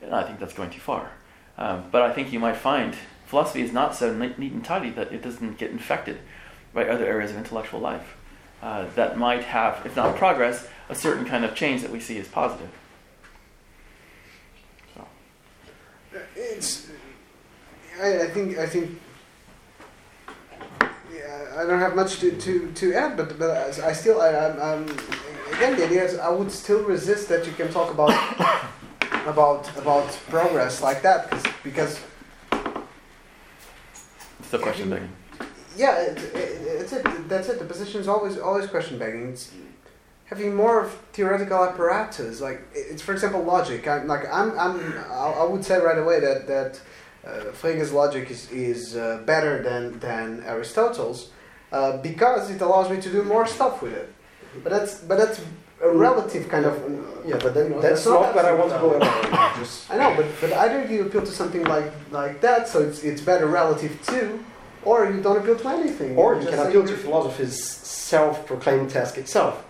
[0.00, 1.10] And I think that's going too far.
[1.58, 2.96] Um, but I think you might find
[3.26, 6.20] philosophy is not so neat and tidy that it doesn't get infected
[6.72, 8.16] by other areas of intellectual life
[8.62, 12.16] uh, that might have, if not progress, a certain kind of change that we see
[12.18, 12.70] as positive.
[14.94, 15.06] So,
[16.34, 16.88] It's.
[18.00, 18.56] I, I think.
[18.56, 19.02] I think.
[21.56, 24.82] I don't have much to, to, to add, but but I still I, I'm, I'm
[25.54, 28.10] again the idea is I would still resist that you can talk about
[29.26, 31.30] about about progress like that
[31.64, 32.00] because
[34.38, 35.10] it's the question begging.
[35.76, 37.58] yeah it, it, it's it that's it.
[37.58, 39.30] The position is always always question begging.
[39.30, 39.50] It's
[40.26, 43.88] having more of theoretical apparatus like it's for example logic.
[43.88, 46.80] I'm like I'm I'm I I would say right away that that
[47.26, 51.30] uh, Frege's logic is is uh, better than than Aristotle's
[51.72, 54.08] uh, because it allows me to do more stuff with it
[54.62, 55.40] but that's but that's
[55.82, 56.74] a relative kind of
[57.26, 59.56] Yeah, but then you know, that's not what I want to go about.
[59.58, 63.02] Just I know, but but either you appeal to something like like that, so it's
[63.04, 64.38] it's better relative to,
[64.84, 66.16] or you don't appeal to anything.
[66.16, 69.64] or You you can appeal to philosophy's self-proclaimed task itself,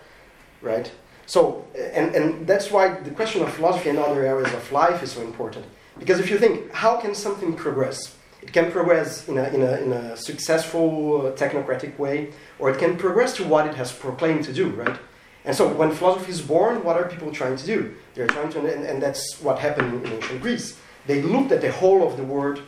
[0.62, 0.90] right?
[1.28, 5.11] So, and, and that's why the question of philosophy in other areas of life is
[5.11, 5.66] so important.
[5.99, 8.16] Because if you think, how can something progress?
[8.42, 12.78] It can progress in a, in a, in a successful uh, technocratic way, or it
[12.78, 14.99] can progress to what it has proclaimed to do, right?
[15.44, 17.94] And so when philosophy is born, what are people trying to do?
[18.14, 20.78] They're trying to, and, and that's what happened in ancient Greece.
[21.07, 22.62] They looked at the whole of the world,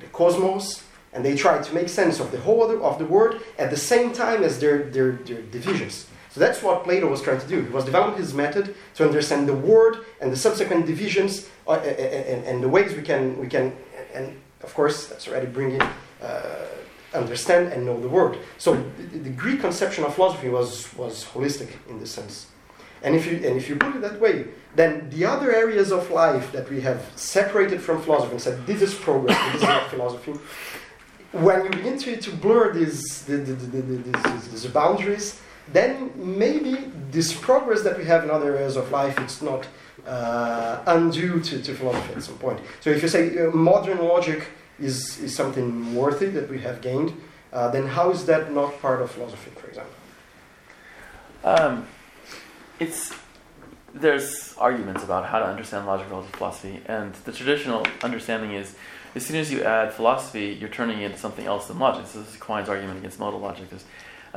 [0.00, 3.04] the cosmos, and they tried to make sense of the whole of the, of the
[3.04, 6.06] world at the same time as their, their, their divisions.
[6.34, 7.62] So that's what Plato was trying to do.
[7.62, 12.44] He was developing his method to understand the world and the subsequent divisions uh, and,
[12.44, 13.72] and the ways we can, we can,
[14.12, 16.66] and of course, that's already bringing uh,
[17.14, 18.36] understand and know the world.
[18.58, 18.74] So
[19.12, 22.48] the, Greek conception of philosophy was, was holistic in this sense.
[23.04, 26.10] And if, you, and if you put it that way, then the other areas of
[26.10, 29.88] life that we have separated from philosophy and said this is progress, this is not
[29.88, 30.32] philosophy,
[31.30, 35.40] when you begin to, to blur these, the, the, the, the, these, these boundaries,
[35.72, 39.66] then maybe this progress that we have in other areas of life, it's not
[40.06, 42.60] uh, undue to, to philosophy at some point.
[42.80, 44.48] So if you say uh, modern logic
[44.78, 47.14] is, is something worthy that we have gained,
[47.52, 49.94] uh, then how is that not part of philosophy, for example?
[51.44, 51.86] Um,
[52.80, 53.12] it's
[53.94, 58.74] there's arguments about how to understand logic relative to philosophy, and the traditional understanding is
[59.14, 62.06] as soon as you add philosophy, you're turning it into something else than logic.
[62.06, 63.70] So this is Quine's argument against modal logic,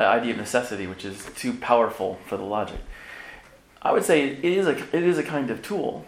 [0.06, 2.80] idea of necessity, which is too powerful for the logic.
[3.82, 6.06] I would say it is a it is a kind of tool.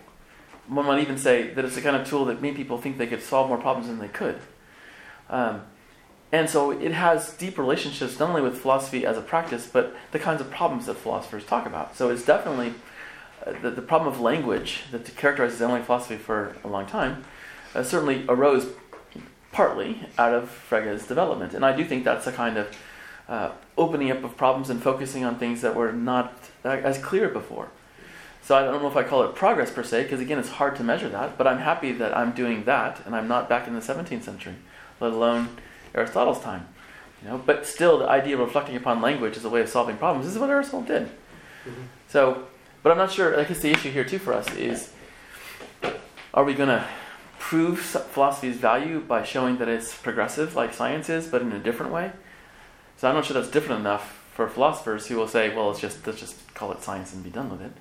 [0.68, 3.08] One might even say that it's a kind of tool that made people think they
[3.08, 4.40] could solve more problems than they could.
[5.30, 5.62] Um,
[6.32, 10.20] and so it has deep relationships not only with philosophy as a practice, but the
[10.20, 11.96] kinds of problems that philosophers talk about.
[11.96, 12.74] So it's definitely
[13.46, 17.24] uh, the, the problem of language that characterizes Emily philosophy for a long time
[17.74, 18.68] uh, certainly arose
[19.52, 21.54] partly out of Frege's development.
[21.54, 22.76] And I do think that's a kind of
[23.30, 27.70] uh, opening up of problems and focusing on things that were not as clear before.
[28.42, 30.76] So I don't know if I call it progress per se, because again, it's hard
[30.78, 31.38] to measure that.
[31.38, 34.56] But I'm happy that I'm doing that, and I'm not back in the 17th century,
[35.00, 35.50] let alone
[35.94, 36.68] Aristotle's time.
[37.22, 39.98] You know, but still, the idea of reflecting upon language as a way of solving
[39.98, 41.04] problems this is what Aristotle did.
[41.04, 41.84] Mm-hmm.
[42.08, 42.48] So,
[42.82, 43.40] but I'm not sure.
[43.40, 44.92] I guess the issue here too for us is:
[46.34, 46.88] Are we going to
[47.38, 51.92] prove philosophy's value by showing that it's progressive, like science is, but in a different
[51.92, 52.14] way?
[53.00, 56.06] So I'm not sure that's different enough for philosophers who will say, "Well, let's just
[56.06, 57.72] let's just call it science and be done with it."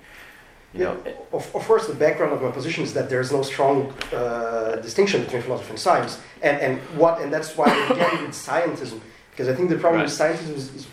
[0.73, 3.41] You know, Yeah, of, of course, the background of my position is that there's no
[3.41, 8.31] strong uh, distinction between philosophy and science, and and what and that's why again with
[8.31, 9.01] scientism,
[9.31, 10.87] because I think the problem with scientism is, is,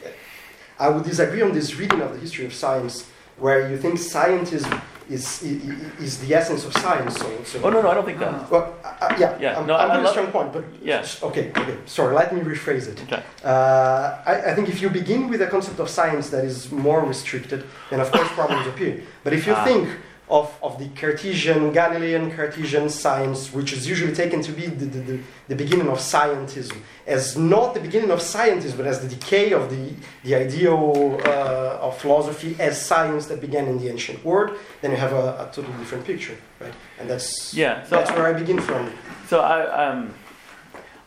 [0.80, 3.06] I would disagree on this reading of the history of science,
[3.38, 5.62] where you think scientism is is,
[6.00, 7.16] is the essence of science.
[7.16, 8.50] So, so oh no, no, I don't think that.
[8.50, 11.04] Well, uh, yeah, Yeah, I'm, no, I'm I love- strong point, but Yeah.
[11.22, 11.76] okay, okay.
[11.86, 13.00] Sorry, let me rephrase it.
[13.04, 13.22] Okay.
[13.44, 17.00] Uh, I, I think if you begin with a concept of science that is more
[17.04, 19.02] restricted, then of course problems appear.
[19.24, 19.64] But if you Ah.
[19.64, 19.88] think
[20.28, 25.20] of, of the Cartesian, Galilean Cartesian science, which is usually taken to be the, the,
[25.46, 29.70] the, beginning of scientism, as not the beginning of scientism, but as the decay of
[29.70, 29.92] the,
[30.24, 34.96] the ideal uh, of philosophy as science that began in the ancient world, then you
[34.96, 36.74] have a, a totally different picture, right?
[36.98, 37.84] And that's, Yeah.
[37.84, 38.92] So that's where I begin from.
[39.28, 40.12] So I, um,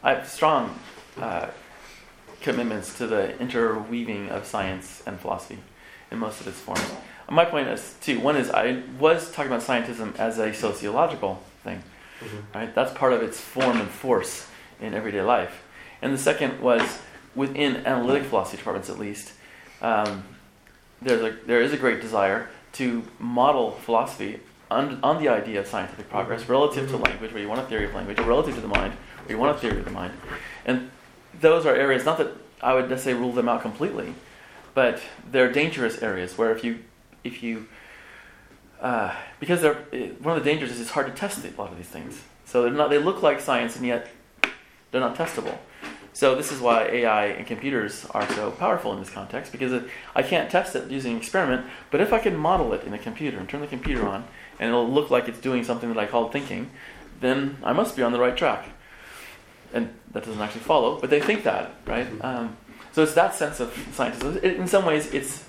[0.01, 0.79] I have strong
[1.17, 1.47] uh,
[2.39, 5.59] commitments to the interweaving of science and philosophy,
[6.11, 6.81] in most of its forms.
[7.29, 8.19] My point is two.
[8.19, 11.83] One is I was talking about scientism as a sociological thing,
[12.21, 12.55] Mhm.
[12.55, 12.73] right?
[12.73, 14.47] That's part of its form and force
[14.81, 15.61] in everyday life.
[16.01, 16.99] And the second was
[17.35, 19.33] within analytic philosophy departments, at least,
[19.81, 20.23] um,
[21.01, 24.39] there's a, there is a great desire to model philosophy
[24.71, 27.85] on, on the idea of scientific progress relative to language, where you want a theory
[27.85, 28.93] of language, or relative to the mind,
[29.25, 30.13] where you want a theory of the mind.
[30.65, 30.89] And
[31.39, 32.31] those are areas, not that
[32.61, 34.13] I would necessarily rule them out completely,
[34.73, 35.01] but
[35.31, 36.79] they're dangerous areas where if you,
[37.23, 37.67] if you,
[38.81, 41.71] uh, because they're, it- one of the dangers is it's hard to test a lot
[41.71, 42.21] of these things.
[42.45, 44.07] So they're not, they look like science and yet
[44.91, 45.57] they're not testable.
[46.13, 49.83] So this is why AI and computers are so powerful in this context because
[50.15, 52.97] I can't test it using an experiment, but if I can model it in a
[52.97, 54.25] computer and turn the computer on
[54.59, 56.71] and it'll look like it's doing something that I call thinking,
[57.21, 58.67] then I must be on the right track.
[59.73, 62.07] And that doesn't actually follow, but they think that, right?
[62.21, 62.57] Um,
[62.91, 64.41] so it's that sense of scientism.
[64.43, 65.45] In some ways, it's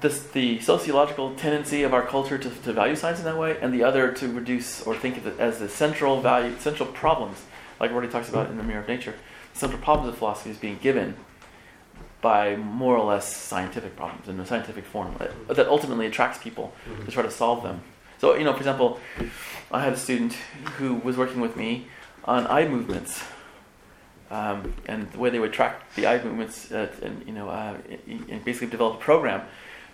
[0.00, 3.72] this, the sociological tendency of our culture to, to value science in that way, and
[3.72, 7.42] the other to reduce or think of it as the central value, central problems,
[7.80, 9.14] like Rorty talks about in the Mirror of Nature.
[9.54, 11.16] The central problems of philosophy is being given
[12.20, 16.74] by more or less scientific problems in a scientific form that, that ultimately attracts people
[16.88, 17.04] mm-hmm.
[17.04, 17.82] to try to solve them.
[18.18, 19.00] So, you know, for example,
[19.70, 20.32] I had a student
[20.78, 21.86] who was working with me
[22.24, 23.22] on eye movements.
[24.30, 27.76] Um, and the way they would track the eye movements, uh, and you know, uh,
[28.06, 29.42] and basically develop a program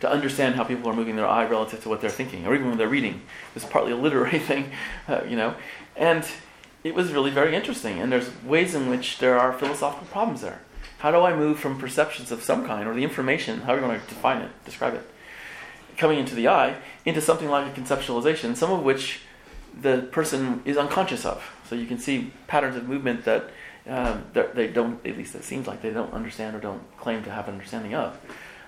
[0.01, 2.68] to understand how people are moving their eye relative to what they're thinking, or even
[2.68, 3.22] when they're reading.
[3.55, 4.72] It's partly a literary thing,
[5.07, 5.55] uh, you know,
[5.97, 6.26] and
[6.83, 8.01] it was really very interesting.
[8.01, 10.61] And there's ways in which there are philosophical problems there.
[10.99, 14.03] How do I move from perceptions of some kind, or the information, however you want
[14.03, 15.09] to define it, describe it,
[15.97, 19.20] coming into the eye, into something like a conceptualization, some of which
[19.80, 21.43] the person is unconscious of.
[21.68, 23.51] So you can see patterns of movement that
[23.89, 27.30] um, they don't, at least it seems like they don't understand or don't claim to
[27.30, 28.18] have an understanding of.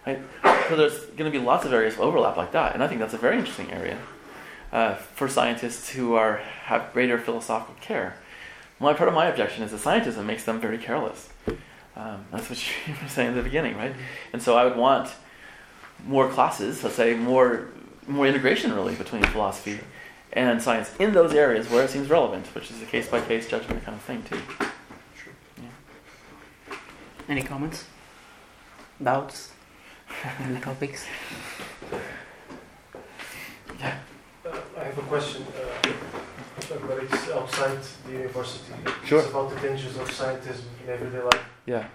[0.06, 0.20] Right?
[0.68, 3.00] So there's going to be lots of areas of overlap like that, and I think
[3.00, 3.98] that's a very interesting area
[4.72, 8.16] uh, for scientists who are have greater philosophical care.
[8.80, 11.28] My part of my objection is that scientism makes them very careless.
[11.96, 13.94] Um, that's what you were saying at the beginning, right?
[14.32, 15.10] And so I would want
[16.04, 17.68] more classes, let's say more
[18.06, 19.80] more integration really between philosophy
[20.34, 23.48] and science in those areas where it seems relevant, which is a case by case
[23.48, 24.38] judgment kind of thing too.
[27.28, 27.84] Any comments?
[29.02, 29.52] Doubts?
[30.40, 31.06] Any topics?
[31.92, 32.00] Uh,
[34.78, 35.88] I have a question, uh,
[36.86, 38.72] but it's outside the university.
[39.06, 39.20] Sure.
[39.20, 41.44] It's about the dangers of scientism in everyday life.
[41.66, 41.86] Yeah.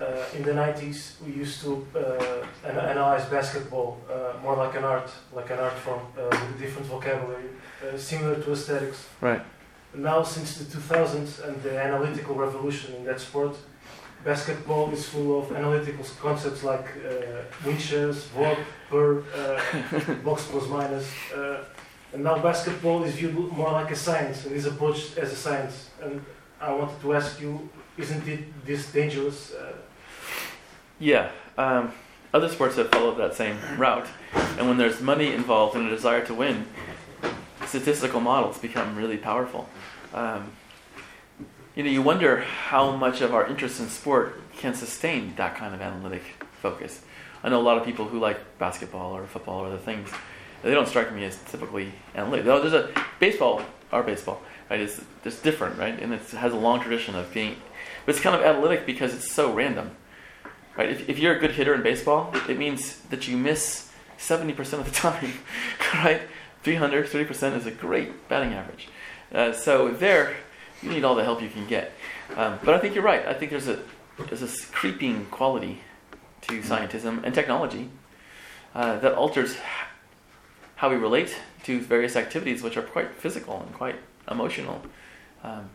[0.00, 4.82] Uh, in the 90s, we used to uh, an- analyze basketball uh, more like an
[4.84, 7.44] art, like an art form uh, with a different vocabulary,
[7.82, 9.06] uh, similar to aesthetics.
[9.20, 9.40] Right.
[9.94, 13.56] Now, since the 2000s and the analytical revolution in that sport,
[14.24, 18.58] basketball is full of analytical concepts like uh, win shares, VOG,
[18.90, 21.06] per, uh, box plus minus.
[21.34, 21.64] Uh,
[22.12, 25.90] and now basketball is viewed more like a science and is approached as a science.
[26.02, 26.24] And
[26.60, 27.68] I wanted to ask you,
[27.98, 29.52] isn't it this dangerous?
[29.52, 29.72] Uh,
[31.00, 31.30] Yeah.
[31.58, 31.92] Um,
[32.32, 34.08] other sports have followed that same route,
[34.58, 36.66] and when there's money involved and a desire to win,
[37.66, 39.68] statistical models become really powerful.
[40.12, 40.50] Um,
[41.74, 45.74] you know, you wonder how much of our interest in sport can sustain that kind
[45.74, 46.22] of analytic
[46.62, 47.00] focus.
[47.42, 50.08] I know a lot of people who like basketball or football or other things.
[50.62, 52.46] They don't strike me as typically analytic.
[52.46, 53.62] Though there's a baseball,
[53.92, 54.80] our baseball, right?
[54.80, 56.00] It's different, right?
[56.00, 57.56] And it has a long tradition of being,
[58.06, 59.90] but it's kind of analytic because it's so random,
[60.76, 60.88] right?
[60.88, 64.84] If, if you're a good hitter in baseball, it means that you miss 70% of
[64.86, 65.32] the time,
[65.92, 66.22] right?
[66.62, 68.88] 300, 30% is a great batting average.
[69.30, 70.34] Uh, so there,
[70.84, 71.92] you need all the help you can get.
[72.36, 73.26] Um, but I think you're right.
[73.26, 73.80] I think there's a
[74.28, 75.80] there's a s- creeping quality
[76.42, 77.88] to scientism and technology
[78.74, 79.56] uh, that alters
[80.76, 83.96] how we relate to various activities, which are quite physical and quite
[84.30, 84.82] emotional.
[85.42, 85.70] Um,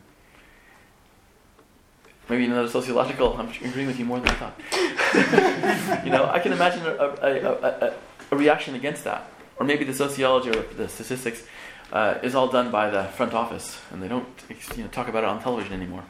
[2.29, 3.35] maybe another sociological.
[3.37, 6.03] I'm agreeing with you more than I thought.
[6.05, 7.93] you know, I can imagine a, a, a,
[8.31, 11.43] a reaction against that, or maybe the sociology or the statistics
[11.91, 14.27] uh, is all done by the front office, and they don't
[14.75, 16.03] you know, talk about it on television anymore.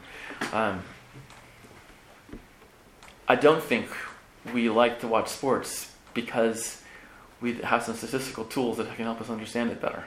[0.52, 0.82] Um,
[3.28, 3.88] I don't think
[4.52, 6.82] we like to watch sports because
[7.40, 10.04] we have some statistical tools that can help us understand it better.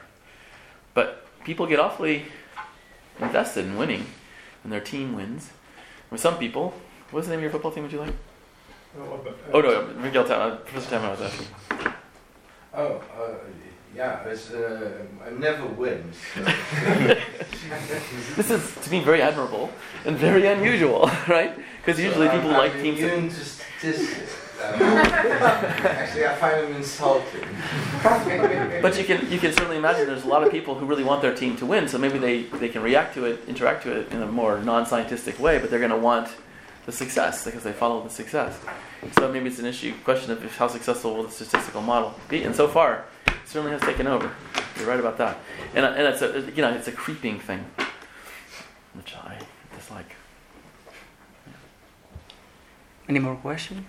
[0.94, 2.26] But people get awfully
[3.20, 4.06] invested in winning,
[4.64, 5.50] and their team wins.
[6.12, 6.74] With some people,
[7.12, 7.84] what's the name of your football team?
[7.84, 8.14] Would you like?
[9.52, 11.48] Oh no, Miguel, uh, Professor Tamara was asking.
[12.76, 13.34] Oh, uh,
[13.96, 14.24] yeah,
[14.54, 16.12] uh, I never win.
[16.36, 16.46] So.
[18.36, 19.70] This is to me very admirable
[20.06, 21.56] and very unusual, right?
[21.78, 23.00] Because usually So people I'm, like I'm teams.
[23.00, 24.40] immune to statistics.
[24.64, 27.48] Actually, I find them insulting.
[28.82, 31.22] But you can you can certainly imagine there's a lot of people who really want
[31.22, 34.12] their team to win, so maybe they, they can react to it, interact to it
[34.12, 36.30] in a more non-scientific way, but they're going to want
[36.86, 38.58] the success because they follow the success.
[39.18, 42.44] So maybe it's an issue question of if how successful will the statistical model be,
[42.44, 43.06] and so far
[43.46, 44.32] certainly has taken over.
[44.78, 45.38] You're right about that,
[45.76, 47.66] and and it's a you know it's a creeping thing,
[48.94, 49.38] which I
[49.76, 50.16] dislike.
[53.08, 53.86] Any more questions?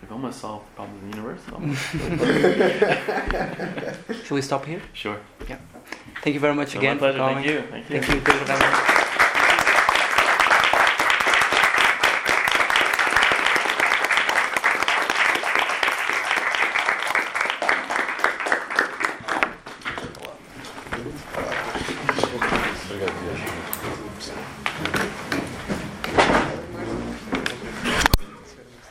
[0.00, 1.42] We've almost solved the problem of the universe.
[4.24, 4.80] Should we stop here?
[4.94, 5.20] sure.
[5.48, 5.58] Yeah.
[6.22, 7.18] Thank you very much So again my pleasure.
[7.18, 7.62] Thank you.
[7.70, 8.00] Thank you.
[8.00, 9.04] Thank you.